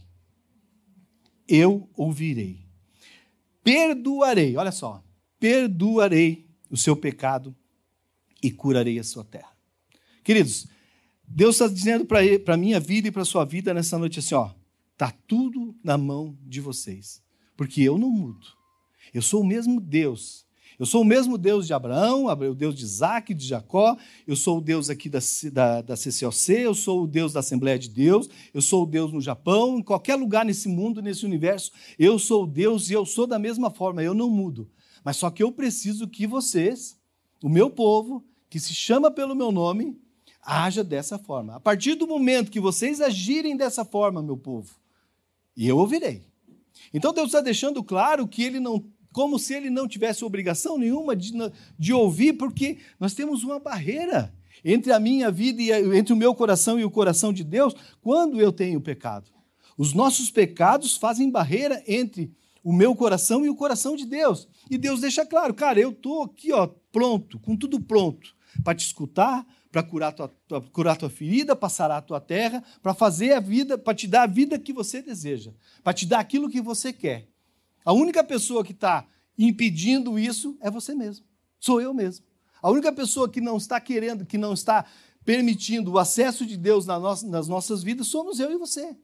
[1.46, 2.64] Eu ouvirei.
[3.62, 5.04] Perdoarei, olha só,
[5.38, 7.54] perdoarei o seu pecado
[8.42, 9.52] e curarei a sua terra.
[10.24, 10.66] Queridos,
[11.28, 14.34] Deus está dizendo para a minha vida e para a sua vida nessa noite assim:
[14.34, 14.50] ó,
[14.92, 17.22] está tudo na mão de vocês,
[17.60, 18.46] porque eu não mudo.
[19.12, 20.46] Eu sou o mesmo Deus
[20.78, 24.56] eu sou o mesmo Deus de Abraão, o Deus de Isaac, de Jacó, eu sou
[24.56, 25.18] o Deus aqui da,
[25.52, 29.12] da, da CCOC, eu sou o Deus da Assembleia de Deus, eu sou o Deus
[29.12, 33.04] no Japão, em qualquer lugar nesse mundo, nesse universo, eu sou o Deus e eu
[33.04, 34.70] sou da mesma forma, eu não mudo.
[35.04, 36.98] Mas só que eu preciso que vocês,
[37.44, 40.00] o meu povo, que se chama pelo meu nome,
[40.40, 41.56] haja dessa forma.
[41.56, 44.76] A partir do momento que vocês agirem dessa forma, meu povo,
[45.54, 46.29] e eu ouvirei.
[46.92, 51.16] Então Deus está deixando claro que Ele não como se ele não tivesse obrigação nenhuma
[51.16, 51.32] de,
[51.78, 54.32] de ouvir, porque nós temos uma barreira
[54.64, 58.40] entre a minha vida e entre o meu coração e o coração de Deus quando
[58.40, 59.30] eu tenho pecado.
[59.76, 64.46] Os nossos pecados fazem barreira entre o meu coração e o coração de Deus.
[64.70, 68.84] E Deus deixa claro, cara, eu estou aqui, ó, pronto, com tudo pronto, para te
[68.84, 73.32] escutar, para curar tua, tua, curar tua ferida, para sarar a tua terra, para fazer
[73.32, 75.52] a vida, para te dar a vida que você deseja,
[75.82, 77.28] para te dar aquilo que você quer.
[77.84, 79.06] A única pessoa que está
[79.38, 81.24] impedindo isso é você mesmo.
[81.58, 82.26] Sou eu mesmo.
[82.60, 84.84] A única pessoa que não está querendo, que não está
[85.24, 88.96] permitindo o acesso de Deus nas nossas vidas somos eu e você.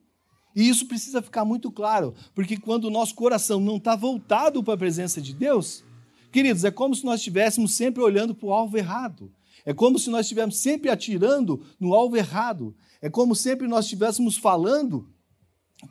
[0.55, 4.73] E isso precisa ficar muito claro, porque quando o nosso coração não está voltado para
[4.73, 5.85] a presença de Deus,
[6.33, 9.31] queridos, é como se nós estivéssemos sempre olhando para o alvo errado.
[9.67, 12.75] É como se nós estivéssemos sempre atirando no alvo errado.
[13.03, 15.13] É como sempre nós estivéssemos falando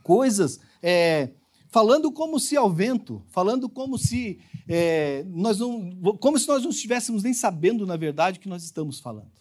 [0.01, 1.29] coisas é,
[1.75, 6.69] falando como se ao vento, falando como se é, nós não, como se nós não
[6.69, 9.31] estivéssemos nem sabendo na verdade o que nós estamos falando.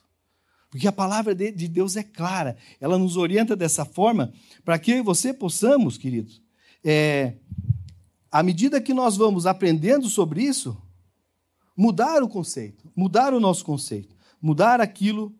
[0.68, 4.32] Porque a palavra de, de Deus é clara, ela nos orienta dessa forma
[4.64, 6.42] para que eu e você possamos, queridos,
[6.82, 7.36] é,
[8.32, 10.76] à medida que nós vamos aprendendo sobre isso,
[11.76, 14.13] mudar o conceito, mudar o nosso conceito,
[14.44, 15.35] mudar aquilo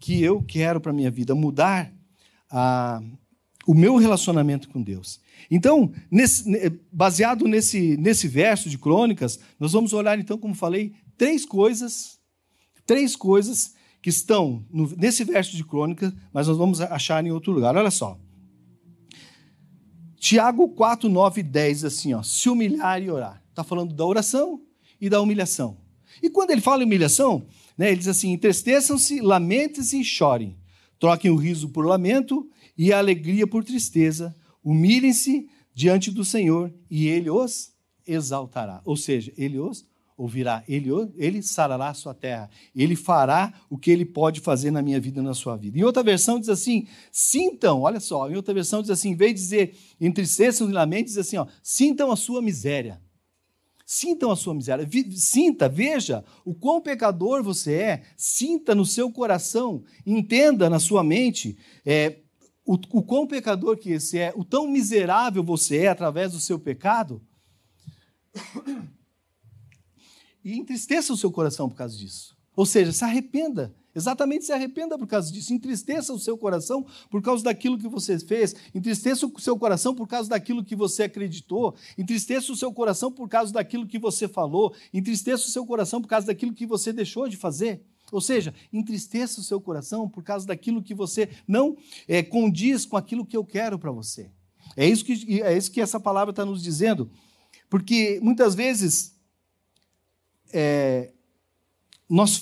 [0.00, 1.94] que eu quero para a minha vida, mudar
[2.50, 3.00] a,
[3.64, 5.20] o meu relacionamento com Deus.
[5.48, 6.44] Então, nesse,
[6.90, 12.18] baseado nesse, nesse verso de Crônicas, nós vamos olhar, então, como falei, três coisas,
[12.84, 17.52] três coisas que estão no, nesse verso de Crônicas, mas nós vamos achar em outro
[17.52, 17.76] lugar.
[17.76, 18.18] Olha só.
[20.16, 23.44] Tiago 4, 9 e 10, assim, ó, se humilhar e orar.
[23.48, 24.60] Está falando da oração
[25.00, 25.78] e da humilhação.
[26.22, 27.46] E quando ele fala em humilhação,
[27.76, 30.56] né, ele diz assim: entristeçam-se, lamentem-se e chorem.
[30.98, 34.34] Troquem o riso por lamento e a alegria por tristeza.
[34.62, 37.72] Humilhem-se diante do Senhor e ele os
[38.06, 38.82] exaltará.
[38.84, 39.88] Ou seja, ele os
[40.20, 44.82] ouvirá, ele, ele sarará a sua terra, ele fará o que ele pode fazer na
[44.82, 45.78] minha vida na sua vida.
[45.78, 49.32] Em outra versão diz assim: sintam, olha só, em outra versão diz assim, em vez
[49.32, 53.00] de dizer entristeçam e lamentem, diz assim: ó, sintam a sua miséria.
[53.92, 54.88] Sintam a sua miséria.
[55.16, 58.02] Sinta, veja o quão pecador você é.
[58.16, 62.20] Sinta no seu coração, entenda na sua mente é,
[62.64, 66.56] o, o quão pecador que esse é, o tão miserável você é através do seu
[66.56, 67.20] pecado.
[70.44, 72.36] E entristeça o seu coração por causa disso.
[72.54, 75.52] Ou seja, se arrependa Exatamente se arrependa por causa disso.
[75.52, 78.54] Entristeça o seu coração por causa daquilo que você fez.
[78.74, 81.74] Entristeça o seu coração por causa daquilo que você acreditou.
[81.98, 84.74] Entristeça o seu coração por causa daquilo que você falou.
[84.94, 87.82] Entristeça o seu coração por causa daquilo que você deixou de fazer.
[88.12, 91.76] Ou seja, entristeça o seu coração por causa daquilo que você não
[92.08, 94.30] é, condiz com aquilo que eu quero para você.
[94.76, 97.10] É isso que, é isso que essa palavra está nos dizendo.
[97.68, 99.14] Porque muitas vezes
[100.52, 101.12] é,
[102.08, 102.38] nós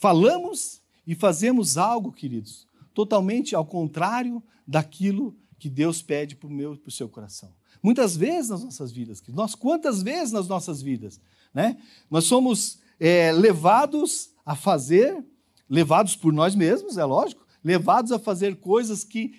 [0.00, 6.74] falamos e fazemos algo, queridos, totalmente ao contrário daquilo que Deus pede para o meu
[6.76, 7.52] para o seu coração.
[7.82, 11.20] Muitas vezes nas nossas vidas, nós quantas vezes nas nossas vidas,
[11.52, 11.76] né?
[12.10, 15.22] Nós somos é, levados a fazer,
[15.68, 19.34] levados por nós mesmos, é lógico, levados a fazer coisas que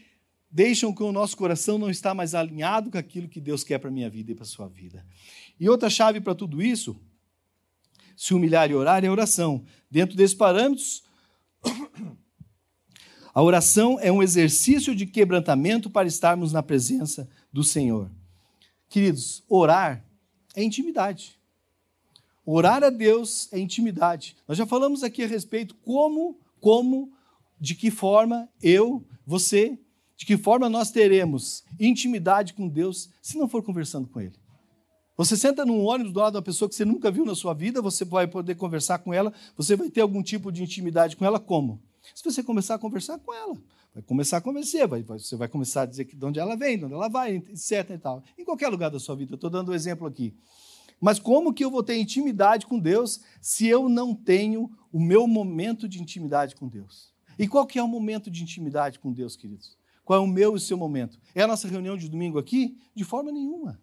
[0.50, 3.90] deixam que o nosso coração não está mais alinhado com aquilo que Deus quer para
[3.90, 5.04] a minha vida e para a sua vida.
[5.60, 6.96] E outra chave para tudo isso
[8.22, 9.66] se humilhar e orar é oração.
[9.90, 11.04] Dentro desses parâmetros,
[13.34, 18.12] a oração é um exercício de quebrantamento para estarmos na presença do Senhor.
[18.88, 20.06] Queridos, orar
[20.56, 21.36] é intimidade.
[22.46, 24.38] Orar a Deus é intimidade.
[24.48, 27.12] Nós já falamos aqui a respeito como, como,
[27.60, 29.80] de que forma eu, você,
[30.16, 34.41] de que forma nós teremos intimidade com Deus se não for conversando com Ele.
[35.18, 37.54] Você senta num ônibus do lado de uma pessoa que você nunca viu na sua
[37.54, 41.26] vida, você vai poder conversar com ela, você vai ter algum tipo de intimidade com
[41.26, 41.82] ela, como?
[42.16, 43.56] Se você começar a conversar com ela,
[43.94, 46.78] vai começar a convencer, vai, você vai começar a dizer que de onde ela vem,
[46.78, 47.92] de onde ela vai, etc.
[47.92, 48.24] E tal.
[48.38, 50.34] Em qualquer lugar da sua vida, estou dando um exemplo aqui.
[51.00, 55.28] Mas como que eu vou ter intimidade com Deus se eu não tenho o meu
[55.28, 57.12] momento de intimidade com Deus?
[57.38, 59.78] E qual que é o momento de intimidade com Deus, queridos?
[60.06, 61.20] Qual é o meu e o seu momento?
[61.34, 62.78] É a nossa reunião de domingo aqui?
[62.94, 63.80] De forma nenhuma.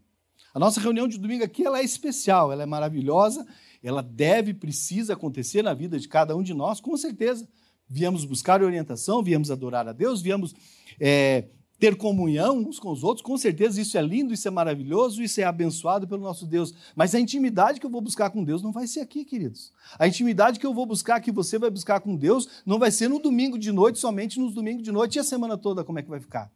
[0.58, 3.46] A nossa reunião de domingo aqui ela é especial, ela é maravilhosa,
[3.80, 7.48] ela deve, precisa acontecer na vida de cada um de nós, com certeza.
[7.88, 10.56] Viemos buscar orientação, viemos adorar a Deus, viemos
[10.98, 11.44] é,
[11.78, 15.40] ter comunhão uns com os outros, com certeza isso é lindo, isso é maravilhoso, isso
[15.40, 16.74] é abençoado pelo nosso Deus.
[16.96, 19.72] Mas a intimidade que eu vou buscar com Deus não vai ser aqui, queridos.
[19.96, 23.06] A intimidade que eu vou buscar, que você vai buscar com Deus, não vai ser
[23.06, 26.02] no domingo de noite, somente nos domingos de noite e a semana toda, como é
[26.02, 26.50] que vai ficar?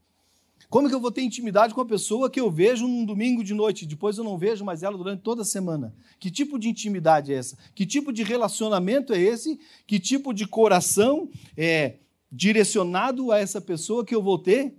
[0.73, 3.53] Como que eu vou ter intimidade com a pessoa que eu vejo num domingo de
[3.53, 5.95] noite, depois eu não vejo mais ela durante toda a semana?
[6.19, 7.59] Que tipo de intimidade é essa?
[7.75, 9.61] Que tipo de relacionamento é esse?
[9.87, 11.99] Que tipo de coração é
[12.33, 14.75] direcionado a essa pessoa que eu vou ter?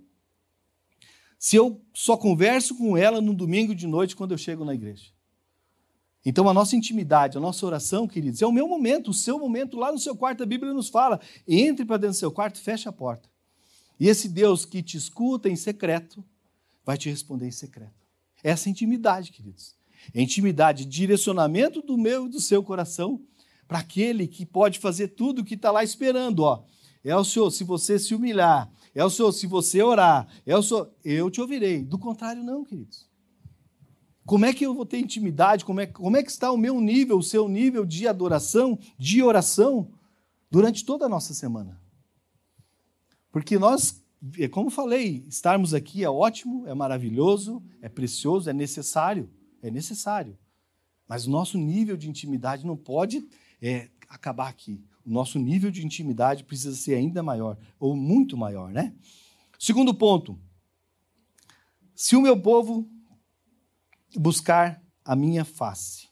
[1.38, 5.12] Se eu só converso com ela no domingo de noite quando eu chego na igreja.
[6.26, 9.78] Então, a nossa intimidade, a nossa oração, queridos, é o meu momento, o seu momento.
[9.78, 12.88] Lá no seu quarto, a Bíblia nos fala: entre para dentro do seu quarto, feche
[12.88, 13.32] a porta.
[13.98, 16.24] E esse Deus que te escuta em secreto,
[16.84, 17.94] vai te responder em secreto.
[18.42, 19.74] Essa é intimidade, queridos.
[20.12, 23.22] É intimidade, direcionamento do meu e do seu coração
[23.66, 26.40] para aquele que pode fazer tudo o que está lá esperando.
[26.40, 26.64] Ó.
[27.02, 28.70] É o Senhor, se você se humilhar.
[28.94, 30.28] É o Senhor, se você orar.
[30.44, 31.82] É o Senhor, eu te ouvirei.
[31.82, 33.08] Do contrário, não, queridos.
[34.26, 35.64] Como é que eu vou ter intimidade?
[35.64, 39.22] Como é, como é que está o meu nível, o seu nível de adoração, de
[39.22, 39.90] oração,
[40.50, 41.78] durante toda a nossa semana?
[43.34, 44.00] Porque nós,
[44.38, 49.28] é como falei, estarmos aqui é ótimo, é maravilhoso, é precioso, é necessário.
[49.60, 50.38] É necessário.
[51.08, 53.26] Mas o nosso nível de intimidade não pode
[53.60, 54.80] é, acabar aqui.
[55.04, 58.94] O nosso nível de intimidade precisa ser ainda maior, ou muito maior, né?
[59.58, 60.38] Segundo ponto.
[61.92, 62.88] Se o meu povo
[64.14, 66.06] buscar a minha face.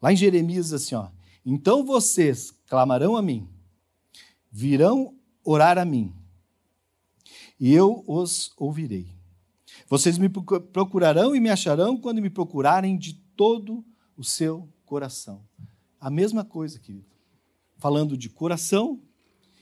[0.00, 1.10] Lá em Jeremias, assim, ó.
[1.44, 3.46] Então vocês clamarão a mim,
[4.50, 6.14] virão orar a mim,
[7.62, 9.06] e eu os ouvirei.
[9.88, 13.84] Vocês me procurarão e me acharão quando me procurarem de todo
[14.16, 15.44] o seu coração.
[16.00, 17.06] A mesma coisa, querido.
[17.78, 19.00] Falando de coração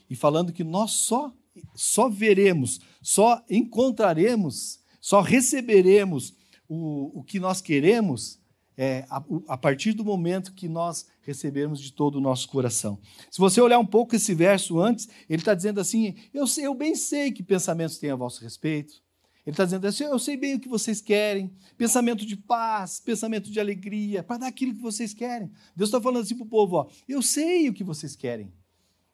[0.09, 1.31] e falando que nós só
[1.75, 6.33] só veremos, só encontraremos, só receberemos
[6.67, 8.39] o, o que nós queremos
[8.77, 12.99] é, a, a, partir do momento que nós recebermos de todo o nosso coração.
[13.29, 16.73] Se você olhar um pouco esse verso antes, ele está dizendo assim: eu, sei, eu
[16.73, 19.01] bem sei que pensamentos têm a vosso respeito,
[19.45, 23.51] ele está dizendo assim: eu sei bem o que vocês querem, pensamento de paz, pensamento
[23.51, 25.51] de alegria, para dar aquilo que vocês querem.
[25.75, 28.53] Deus está falando assim para o povo: ó, eu sei o que vocês querem.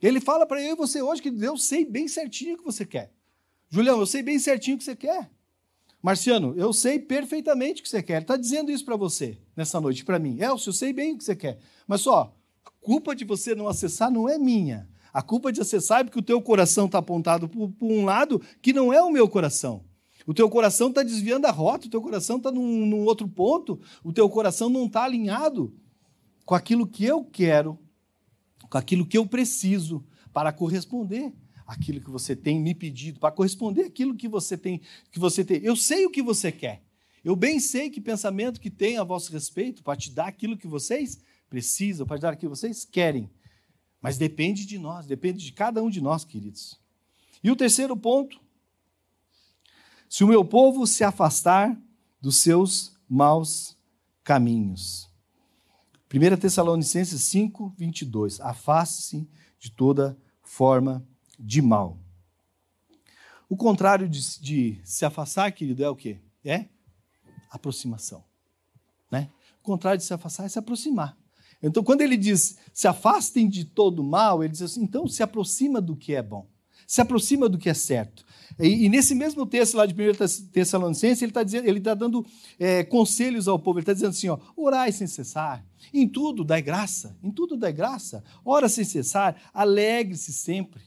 [0.01, 2.85] Ele fala para eu e você hoje que eu sei bem certinho o que você
[2.85, 3.11] quer.
[3.69, 5.29] Julião, eu sei bem certinho o que você quer.
[6.01, 8.21] Marciano, eu sei perfeitamente o que você quer.
[8.21, 10.39] Está dizendo isso para você nessa noite, para mim.
[10.39, 11.59] Elcio, eu sei bem o que você quer.
[11.87, 14.87] Mas só, a culpa de você não acessar não é minha.
[15.11, 18.71] A culpa de acessar é porque o teu coração está apontado para um lado que
[18.71, 19.83] não é o meu coração.
[20.27, 23.79] O teu coração está desviando a rota, o teu coração está num, num, outro ponto,
[24.03, 25.73] o teu coração não está alinhado
[26.45, 27.79] com aquilo que eu quero,
[28.69, 31.33] com aquilo que eu preciso para corresponder
[31.67, 35.61] aquilo que você tem me pedido, para corresponder aquilo que você tem, que você tem.
[35.61, 36.81] Eu sei o que você quer.
[37.23, 40.67] Eu bem sei que pensamento que tem a vosso respeito para te dar aquilo que
[40.67, 43.29] vocês precisam, para te dar aquilo que vocês querem.
[44.01, 46.79] Mas depende de nós, depende de cada um de nós, queridos.
[47.43, 48.39] E o terceiro ponto
[50.09, 51.77] se o meu povo se afastar
[52.21, 53.77] dos seus maus
[54.23, 55.09] caminhos.
[56.13, 58.39] 1 Tessalonicenses 5, 22.
[58.39, 59.27] Afaste-se
[59.59, 61.16] de toda forma de
[61.61, 61.97] mal.
[63.49, 66.19] O contrário de, de, se afastar, querido, é o quê?
[66.43, 66.65] É
[67.49, 68.23] aproximação.
[69.09, 69.29] Né?
[69.61, 71.17] O contrário de se afastar é se aproximar.
[71.61, 75.81] Então, quando ele diz se afastem de todo mal, ele diz assim, então se aproxima
[75.81, 76.47] do que é bom,
[76.85, 78.25] se aproxima do que é certo.
[78.59, 82.25] E, e, nesse mesmo texto lá de 1 Tessalonicenses, ele está ele está dando
[82.59, 83.79] é, conselhos ao povo.
[83.79, 87.73] Ele está dizendo assim: ó, orai sem cessar, em tudo dai graça, em tudo dai
[87.73, 90.81] graça, ora sem cessar, alegre-se sempre.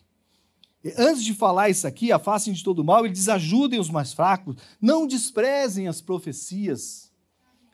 [0.83, 4.12] E antes de falar isso aqui, afastem de todo mal, ele diz: ajudem os mais
[4.12, 7.12] fracos, não desprezem as profecias,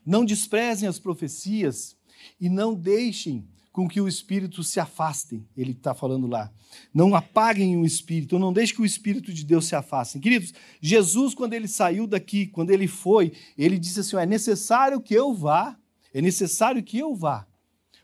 [0.05, 1.97] não desprezem as profecias
[2.41, 6.51] e não deixem com que o espírito se afastem, ele está falando lá.
[6.95, 10.19] Não apaguem o espírito, não deixe que o espírito de Deus se afaste.
[10.19, 15.13] Queridos, Jesus, quando ele saiu daqui, quando ele foi, ele disse assim: é necessário que
[15.13, 15.77] eu vá,
[16.15, 17.47] é necessário que eu vá,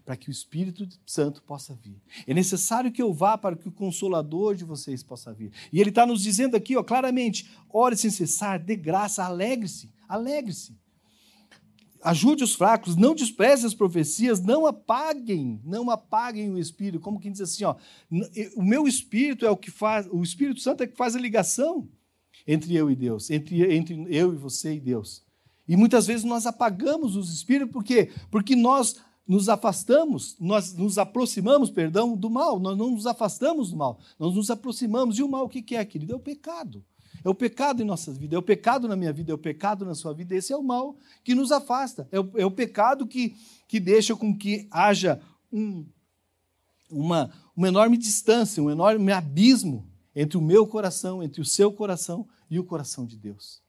[0.04, 2.00] para que o Espírito Santo possa vir.
[2.26, 5.52] É necessário que eu vá para que o Consolador de vocês possa vir.
[5.72, 10.76] E ele está nos dizendo aqui, ó, claramente: ore sem cessar, dê graça, alegre-se, alegre-se
[12.02, 17.30] ajude os fracos, não despreze as profecias, não apaguem, não apaguem o espírito, como quem
[17.30, 17.76] diz assim, ó,
[18.56, 21.88] o meu espírito é o que faz, o Espírito Santo é que faz a ligação
[22.46, 25.22] entre eu e Deus, entre, entre eu e você e Deus.
[25.68, 28.10] E muitas vezes nós apagamos os espíritos, por quê?
[28.30, 33.76] Porque nós nos afastamos, nós nos aproximamos, perdão, do mal, nós não nos afastamos do
[33.76, 35.18] mal, nós nos aproximamos.
[35.18, 36.12] E o mal o que é, querido?
[36.12, 36.84] É o pecado.
[37.24, 39.84] É o pecado em nossas vidas, é o pecado na minha vida, é o pecado
[39.84, 40.34] na sua vida.
[40.34, 42.08] Esse é o mal que nos afasta.
[42.10, 43.36] É o, é o pecado que,
[43.68, 45.20] que deixa com que haja
[45.52, 45.86] um,
[46.90, 52.26] uma, uma enorme distância, um enorme abismo entre o meu coração, entre o seu coração
[52.50, 53.62] e o coração de Deus.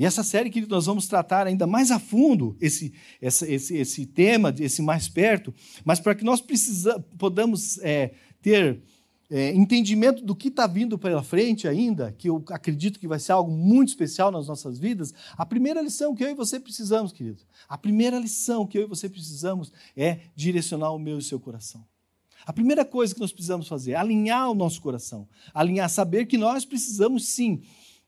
[0.00, 4.06] E essa série que nós vamos tratar ainda mais a fundo esse, esse, esse, esse
[4.06, 5.52] tema, esse mais perto,
[5.84, 8.80] mas para que nós precisa, podamos é, ter
[9.30, 13.32] é, entendimento do que está vindo pela frente ainda, que eu acredito que vai ser
[13.32, 17.42] algo muito especial nas nossas vidas, a primeira lição que eu e você precisamos, querido,
[17.68, 21.38] a primeira lição que eu e você precisamos é direcionar o meu e o seu
[21.38, 21.84] coração.
[22.46, 26.38] A primeira coisa que nós precisamos fazer é alinhar o nosso coração, alinhar, saber que
[26.38, 27.60] nós precisamos sim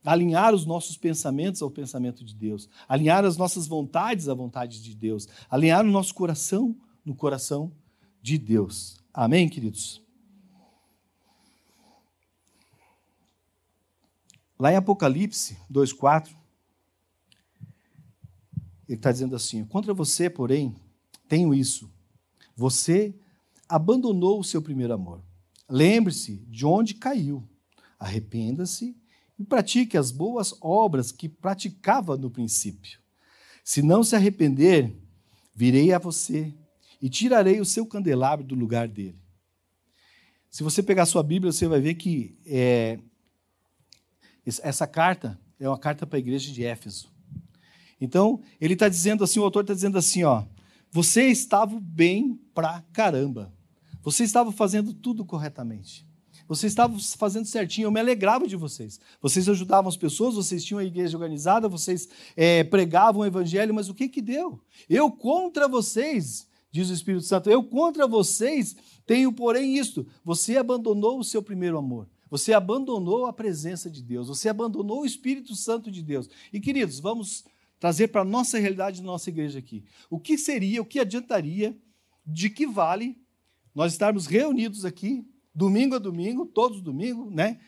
[0.05, 4.95] alinhar os nossos pensamentos ao pensamento de Deus, alinhar as nossas vontades à vontade de
[4.95, 7.73] Deus, alinhar o nosso coração no coração
[8.21, 8.99] de Deus.
[9.13, 10.03] Amém, queridos?
[14.59, 16.29] Lá em Apocalipse 2,4,
[18.89, 20.77] ele está dizendo assim: Contra você, porém,
[21.29, 21.91] tenho isso.
[22.55, 23.15] Você
[23.69, 25.21] abandonou o seu primeiro amor.
[25.69, 27.43] Lembre-se de onde caiu.
[27.99, 28.95] Arrependa-se
[29.39, 32.99] e pratique as boas obras que praticava no princípio.
[33.65, 34.95] Se não se arrepender,
[35.55, 36.55] virei a você
[37.01, 39.19] e tirarei o seu candelabro do lugar dele.
[40.51, 42.99] Se você pegar sua Bíblia, você vai ver que é,
[44.45, 47.11] essa carta é uma carta para a igreja de Éfeso.
[48.01, 50.45] Então, ele está dizendo assim, o autor está dizendo assim, ó,
[50.91, 53.53] você estava bem pra caramba.
[54.03, 56.07] Você estava fazendo tudo corretamente.
[56.49, 59.01] Você estava fazendo certinho, eu me alegrava de vocês.
[59.21, 63.89] Vocês ajudavam as pessoas, vocês tinham a igreja organizada, vocês é, pregavam o evangelho, mas
[63.89, 64.61] o que que deu?
[64.89, 68.77] Eu contra vocês, diz o Espírito Santo, eu contra vocês
[69.07, 72.09] tenho, porém, isto: você abandonou o seu primeiro amor.
[72.31, 76.31] Você abandonou a presença de Deus, você abandonou o Espírito Santo de Deus.
[76.51, 77.45] E, queridos, vamos
[77.79, 79.85] trazer para a nossa realidade da nossa igreja aqui.
[80.09, 81.77] O que seria, o que adiantaria,
[82.25, 83.21] de que vale
[83.75, 87.61] nós estarmos reunidos aqui, domingo a domingo, todos domingo, né?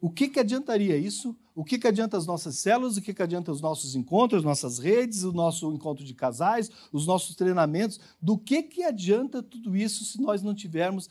[0.00, 1.36] O que, que adiantaria isso?
[1.54, 2.96] O que, que adianta as nossas células?
[2.96, 7.06] O que, que adianta os nossos encontros, nossas redes, o nosso encontro de casais, os
[7.06, 8.00] nossos treinamentos?
[8.20, 11.08] Do que, que adianta tudo isso se nós não tivermos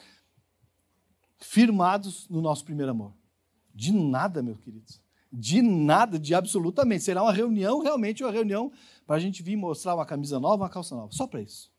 [1.39, 3.13] firmados no nosso primeiro amor.
[3.73, 4.99] De nada, meus queridos.
[5.31, 7.03] De nada, de absolutamente.
[7.03, 8.71] Será uma reunião, realmente uma reunião,
[9.05, 11.11] para a gente vir mostrar uma camisa nova, uma calça nova.
[11.11, 11.71] Só para isso.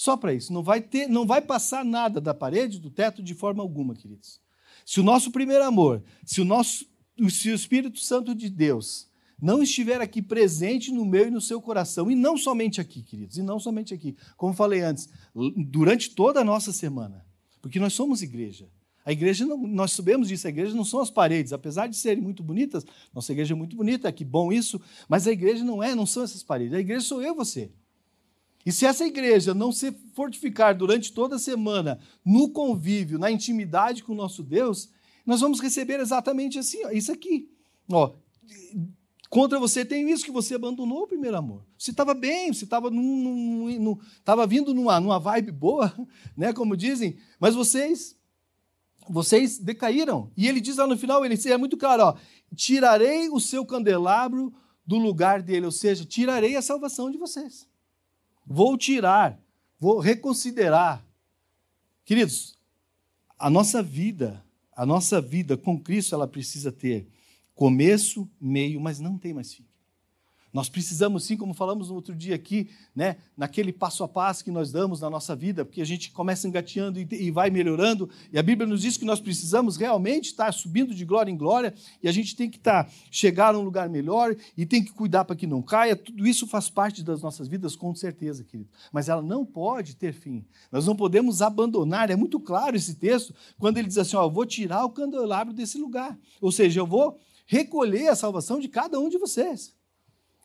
[0.00, 0.50] Só para isso.
[0.50, 4.40] Não vai ter, não vai passar nada da parede, do teto, de forma alguma, queridos.
[4.82, 6.86] Se o nosso primeiro amor, se o nosso,
[7.28, 11.60] se o Espírito Santo de Deus não estiver aqui presente no meu e no seu
[11.60, 15.06] coração, e não somente aqui, queridos, e não somente aqui, como falei antes,
[15.68, 17.26] durante toda a nossa semana,
[17.60, 18.70] porque nós somos igreja.
[19.04, 22.22] A igreja, não, nós sabemos disso, a igreja não são as paredes, apesar de serem
[22.22, 25.94] muito bonitas, nossa igreja é muito bonita, que bom isso, mas a igreja não é,
[25.94, 27.70] não são essas paredes, a igreja sou eu e você.
[28.64, 34.04] E se essa igreja não se fortificar durante toda a semana no convívio, na intimidade
[34.04, 34.90] com o nosso Deus,
[35.24, 37.48] nós vamos receber exatamente assim, ó, isso aqui.
[37.90, 38.14] Ó,
[39.30, 41.64] contra você tem isso que você abandonou o primeiro amor.
[41.78, 45.94] Você estava bem, você estava num, num, num, vindo numa, numa vibe boa,
[46.36, 48.18] né, como dizem, mas vocês
[49.08, 50.30] vocês decaíram.
[50.36, 52.16] E ele diz lá no final, ele é muito claro, ó,
[52.54, 54.52] tirarei o seu candelabro
[54.86, 57.69] do lugar dele, ou seja, tirarei a salvação de vocês.
[58.46, 59.40] Vou tirar,
[59.78, 61.04] vou reconsiderar.
[62.04, 62.58] Queridos,
[63.38, 67.08] a nossa vida, a nossa vida com Cristo, ela precisa ter
[67.54, 69.69] começo, meio, mas não tem mais fim.
[70.52, 74.50] Nós precisamos, sim, como falamos no outro dia aqui, né, naquele passo a passo que
[74.50, 78.38] nós damos na nossa vida, porque a gente começa engateando e, e vai melhorando, e
[78.38, 81.72] a Bíblia nos diz que nós precisamos realmente estar subindo de glória em glória,
[82.02, 85.24] e a gente tem que estar, chegar a um lugar melhor, e tem que cuidar
[85.24, 88.68] para que não caia, tudo isso faz parte das nossas vidas, com certeza, querido.
[88.92, 90.44] Mas ela não pode ter fim.
[90.72, 94.30] Nós não podemos abandonar, é muito claro esse texto, quando ele diz assim: ó, eu
[94.30, 96.18] vou tirar o candelabro desse lugar.
[96.40, 99.74] Ou seja, eu vou recolher a salvação de cada um de vocês.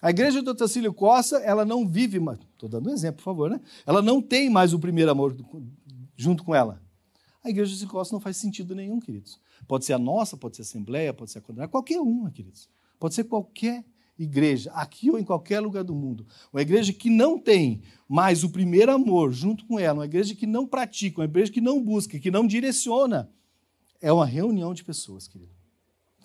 [0.05, 3.49] A igreja do Otacílio Costa, ela não vive mais, estou dando um exemplo, por favor,
[3.49, 3.59] né?
[3.87, 5.35] Ela não tem mais o primeiro amor
[6.15, 6.79] junto com ela.
[7.43, 9.39] A igreja do Otacílio Costa não faz sentido nenhum, queridos.
[9.67, 12.69] Pode ser a nossa, pode ser a Assembleia, pode ser a Condenada, qualquer uma, queridos.
[12.99, 13.83] Pode ser qualquer
[14.15, 16.27] igreja, aqui ou em qualquer lugar do mundo.
[16.53, 20.45] Uma igreja que não tem mais o primeiro amor junto com ela, uma igreja que
[20.45, 23.27] não pratica, uma igreja que não busca, que não direciona,
[23.99, 25.55] é uma reunião de pessoas, querido.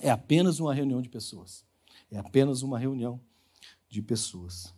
[0.02, 1.64] É apenas uma reunião de pessoas.
[2.10, 3.18] É apenas uma reunião
[3.90, 4.72] de pessoas.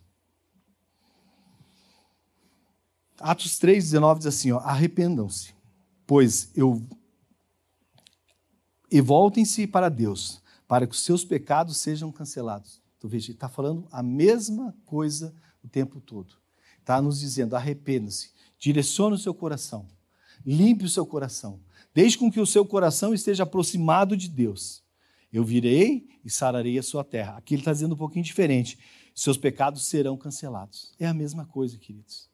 [3.19, 5.53] Atos 3,19 diz assim: arrependam-se,
[6.05, 6.85] pois eu.
[8.91, 12.81] E voltem-se para Deus, para que os seus pecados sejam cancelados.
[12.97, 15.33] Então, veja, está falando a mesma coisa
[15.63, 16.35] o tempo todo.
[16.79, 19.87] Está nos dizendo: arrependa-se, direcione o seu coração,
[20.43, 21.61] limpe o seu coração,
[21.93, 24.81] deixe com que o seu coração esteja aproximado de Deus.
[25.31, 27.37] Eu virei e sararei a sua terra.
[27.37, 28.77] Aqui ele está dizendo um pouquinho diferente
[29.13, 30.93] seus pecados serão cancelados.
[30.99, 32.29] É a mesma coisa, queridos.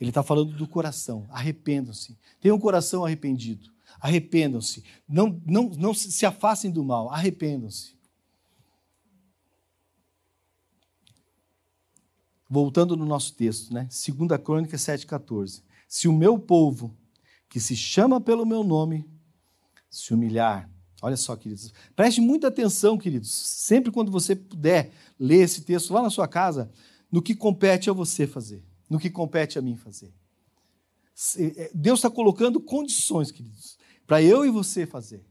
[0.00, 1.26] Ele está falando do coração.
[1.30, 2.18] Arrependam-se.
[2.40, 3.70] Tenham um coração arrependido.
[4.00, 4.84] Arrependam-se.
[5.08, 7.10] Não, não, não se afastem do mal.
[7.10, 7.96] Arrependam-se.
[12.48, 13.88] Voltando no nosso texto, né?
[13.88, 15.62] 2 Crônica 7,14.
[15.88, 16.96] Se o meu povo,
[17.48, 19.08] que se chama pelo meu nome,
[19.90, 20.70] se humilhar,
[21.06, 21.72] Olha só, queridos.
[21.94, 23.30] Preste muita atenção, queridos.
[23.30, 24.90] Sempre quando você puder
[25.20, 26.68] ler esse texto lá na sua casa,
[27.12, 30.12] no que compete a você fazer, no que compete a mim fazer.
[31.38, 35.24] É, Deus está colocando condições, queridos, para eu e você fazer.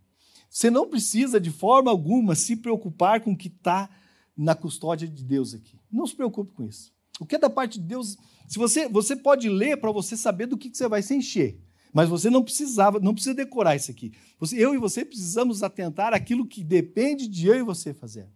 [0.50, 3.90] Você não precisa, de forma alguma, se preocupar com o que está
[4.34, 5.78] na custódia de Deus aqui.
[5.92, 6.94] Não se preocupe com isso.
[7.20, 8.16] O que é da parte de Deus,
[8.48, 11.60] se você, você pode ler para você saber do que, que você vai se encher.
[11.96, 14.12] Mas você não precisava, não precisa decorar isso aqui.
[14.38, 18.28] Você, eu e você precisamos atentar aquilo que depende de eu e você fazer.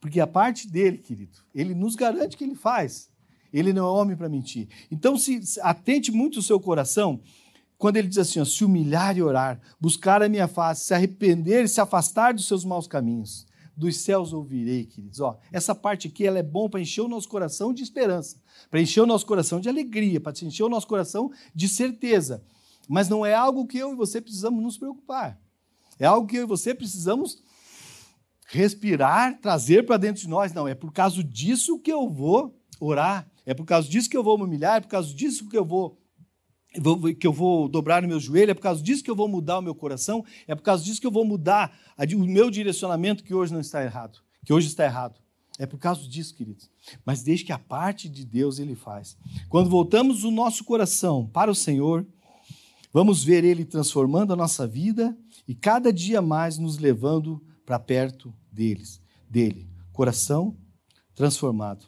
[0.00, 3.10] Porque a parte dele, querido, ele nos garante que ele faz.
[3.52, 4.68] Ele não é homem para mentir.
[4.90, 7.20] Então, se, atente muito o seu coração
[7.76, 11.66] quando ele diz assim: ó, se humilhar e orar, buscar a minha face, se arrepender
[11.66, 13.46] e se afastar dos seus maus caminhos.
[13.76, 15.20] dos céus ouvirei, queridos.
[15.20, 18.40] Ó, essa parte aqui ela é bom para encher o nosso coração de esperança,
[18.70, 22.42] para encher o nosso coração de alegria, para encher o nosso coração de certeza.
[22.88, 25.40] Mas não é algo que eu e você precisamos nos preocupar.
[25.98, 27.42] É algo que eu e você precisamos
[28.48, 30.52] respirar, trazer para dentro de nós.
[30.52, 34.22] Não, é por causa disso que eu vou orar, é por causa disso que eu
[34.22, 35.98] vou me humilhar, é por causa disso que eu vou
[37.18, 39.60] que eu vou dobrar o meu joelho, é por causa disso que eu vou mudar
[39.60, 43.32] o meu coração, é por causa disso que eu vou mudar o meu direcionamento que
[43.32, 45.18] hoje não está errado, que hoje está errado.
[45.58, 46.70] É por causa disso, queridos.
[47.02, 49.16] Mas desde que a parte de Deus ele faz.
[49.48, 52.06] Quando voltamos o nosso coração para o Senhor,
[52.96, 55.14] vamos ver ele transformando a nossa vida
[55.46, 59.68] e cada dia mais nos levando para perto deles, dele.
[59.92, 60.56] Coração
[61.14, 61.84] transformado.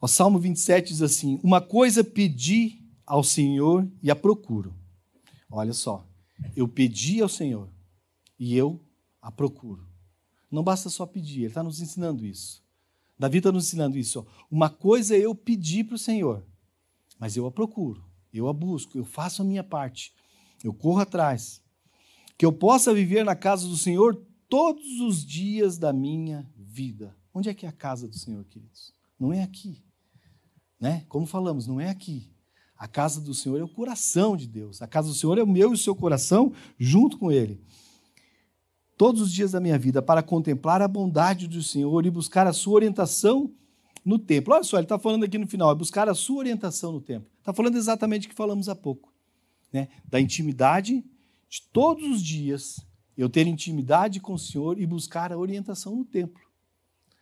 [0.00, 4.74] O Salmo 27 diz assim: Uma coisa pedi ao Senhor e a procuro.
[5.48, 6.04] Olha só,
[6.56, 7.68] eu pedi ao Senhor
[8.36, 8.84] e eu
[9.20, 9.86] a procuro.
[10.50, 12.60] Não basta só pedir, ele está nos ensinando isso.
[13.16, 14.18] Davi está nos ensinando isso.
[14.18, 14.46] Ó.
[14.50, 16.44] Uma coisa eu pedir para o Senhor,
[17.20, 18.02] mas eu a procuro,
[18.38, 20.12] eu a busco, eu faço a minha parte,
[20.64, 21.60] eu corro atrás.
[22.38, 27.16] Que eu possa viver na casa do Senhor todos os dias da minha vida.
[27.32, 28.92] Onde é que é a casa do Senhor, queridos?
[29.18, 29.82] Não é aqui.
[30.80, 31.04] Né?
[31.08, 32.32] Como falamos, não é aqui.
[32.76, 34.82] A casa do Senhor é o coração de Deus.
[34.82, 37.60] A casa do Senhor é o meu e o seu coração junto com Ele.
[38.98, 42.52] Todos os dias da minha vida, para contemplar a bondade do Senhor e buscar a
[42.52, 43.54] sua orientação
[44.04, 44.52] no templo.
[44.52, 47.31] Olha só, ele está falando aqui no final, é buscar a sua orientação no templo.
[47.42, 49.12] Está falando exatamente o que falamos há pouco.
[49.72, 49.88] Né?
[50.08, 51.04] Da intimidade
[51.48, 52.86] de todos os dias,
[53.16, 56.40] eu ter intimidade com o Senhor e buscar a orientação no templo.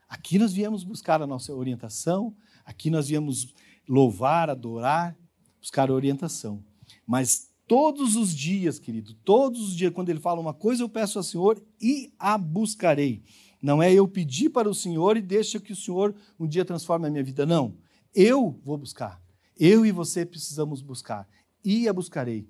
[0.07, 3.55] Aqui nós viemos buscar a nossa orientação, aqui nós viemos
[3.89, 5.17] louvar, adorar,
[5.59, 6.63] buscar orientação.
[7.07, 11.19] Mas todos os dias, querido, todos os dias, quando ele fala uma coisa, eu peço
[11.19, 13.23] ao Senhor e a buscarei.
[13.63, 17.07] Não é eu pedir para o Senhor e deixa que o Senhor um dia transforme
[17.07, 17.47] a minha vida.
[17.47, 17.75] Não.
[18.15, 19.19] Eu vou buscar.
[19.61, 21.29] Eu e você precisamos buscar.
[21.63, 22.49] E a buscarei.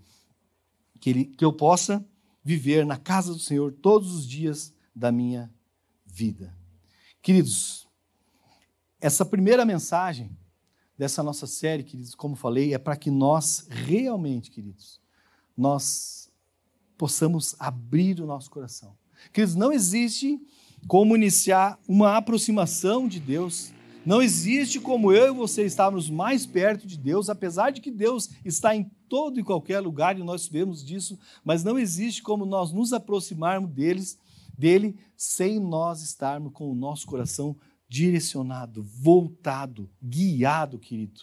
[1.00, 2.06] Que, ele, que eu possa
[2.44, 5.52] viver na casa do Senhor todos os dias da minha
[6.06, 6.56] vida.
[7.20, 7.88] Queridos,
[9.00, 10.30] essa primeira mensagem
[10.96, 15.00] dessa nossa série, queridos, como falei, é para que nós realmente, queridos,
[15.56, 16.30] nós
[16.96, 18.96] possamos abrir o nosso coração.
[19.32, 20.40] Queridos, não existe
[20.86, 23.72] como iniciar uma aproximação de Deus.
[24.04, 28.30] Não existe como eu e você estarmos mais perto de Deus, apesar de que Deus
[28.44, 32.72] está em todo e qualquer lugar e nós sabemos disso, mas não existe como nós
[32.72, 34.18] nos aproximarmos deles,
[34.56, 37.56] dele sem nós estarmos com o nosso coração
[37.88, 41.22] direcionado, voltado, guiado, querido,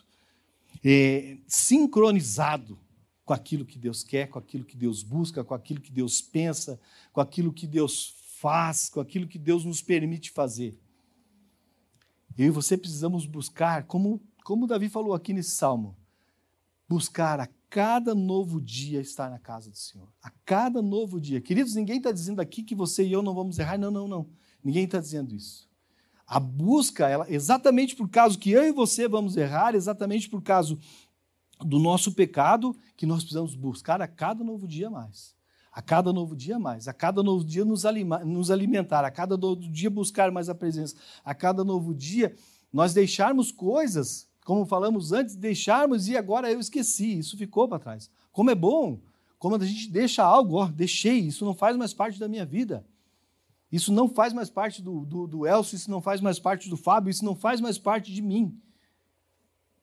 [0.84, 2.78] é, sincronizado
[3.25, 6.80] com aquilo que Deus quer, com aquilo que Deus busca, com aquilo que Deus pensa,
[7.11, 10.78] com aquilo que Deus faz, com aquilo que Deus nos permite fazer.
[12.38, 15.97] Eu e você precisamos buscar, como, como Davi falou aqui nesse salmo,
[16.88, 20.07] buscar a cada novo dia estar na casa do Senhor.
[20.21, 21.41] A cada novo dia.
[21.41, 23.77] Queridos, ninguém está dizendo aqui que você e eu não vamos errar.
[23.77, 24.29] Não, não, não.
[24.63, 25.67] Ninguém está dizendo isso.
[26.25, 30.77] A busca, ela, exatamente por causa que eu e você vamos errar, exatamente por causa
[31.59, 35.36] do nosso pecado, que nós precisamos buscar a cada novo dia mais.
[35.78, 37.84] A cada novo dia mais, a cada novo dia nos,
[38.25, 42.36] nos alimentar, a cada novo dia buscar mais a presença, a cada novo dia
[42.73, 48.09] nós deixarmos coisas, como falamos antes, deixarmos e agora eu esqueci, isso ficou para trás.
[48.32, 48.99] Como é bom,
[49.38, 52.84] como a gente deixa algo, ó, deixei, isso não faz mais parte da minha vida.
[53.71, 56.75] Isso não faz mais parte do, do, do Elcio, isso não faz mais parte do
[56.75, 58.59] Fábio, isso não faz mais parte de mim.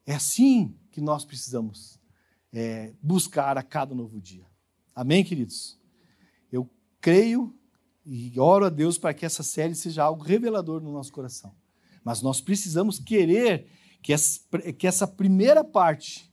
[0.04, 2.00] É assim que nós precisamos
[2.52, 4.44] é, buscar a cada novo dia.
[4.92, 5.83] Amém, queridos?
[7.04, 7.54] Creio
[8.02, 11.54] e oro a Deus para que essa série seja algo revelador no nosso coração.
[12.02, 13.66] Mas nós precisamos querer
[14.00, 14.40] que essa,
[14.78, 16.32] que essa primeira parte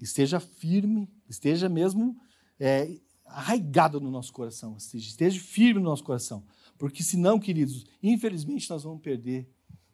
[0.00, 2.16] esteja firme, esteja mesmo
[2.58, 6.42] é, arraigada no nosso coração, esteja firme no nosso coração.
[6.76, 9.48] Porque senão, queridos, infelizmente nós vamos perder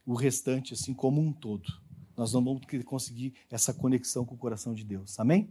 [0.07, 1.71] o restante assim como um todo.
[2.17, 5.21] Nós não vamos conseguir essa conexão com o coração de Deus.
[5.21, 5.51] Amém?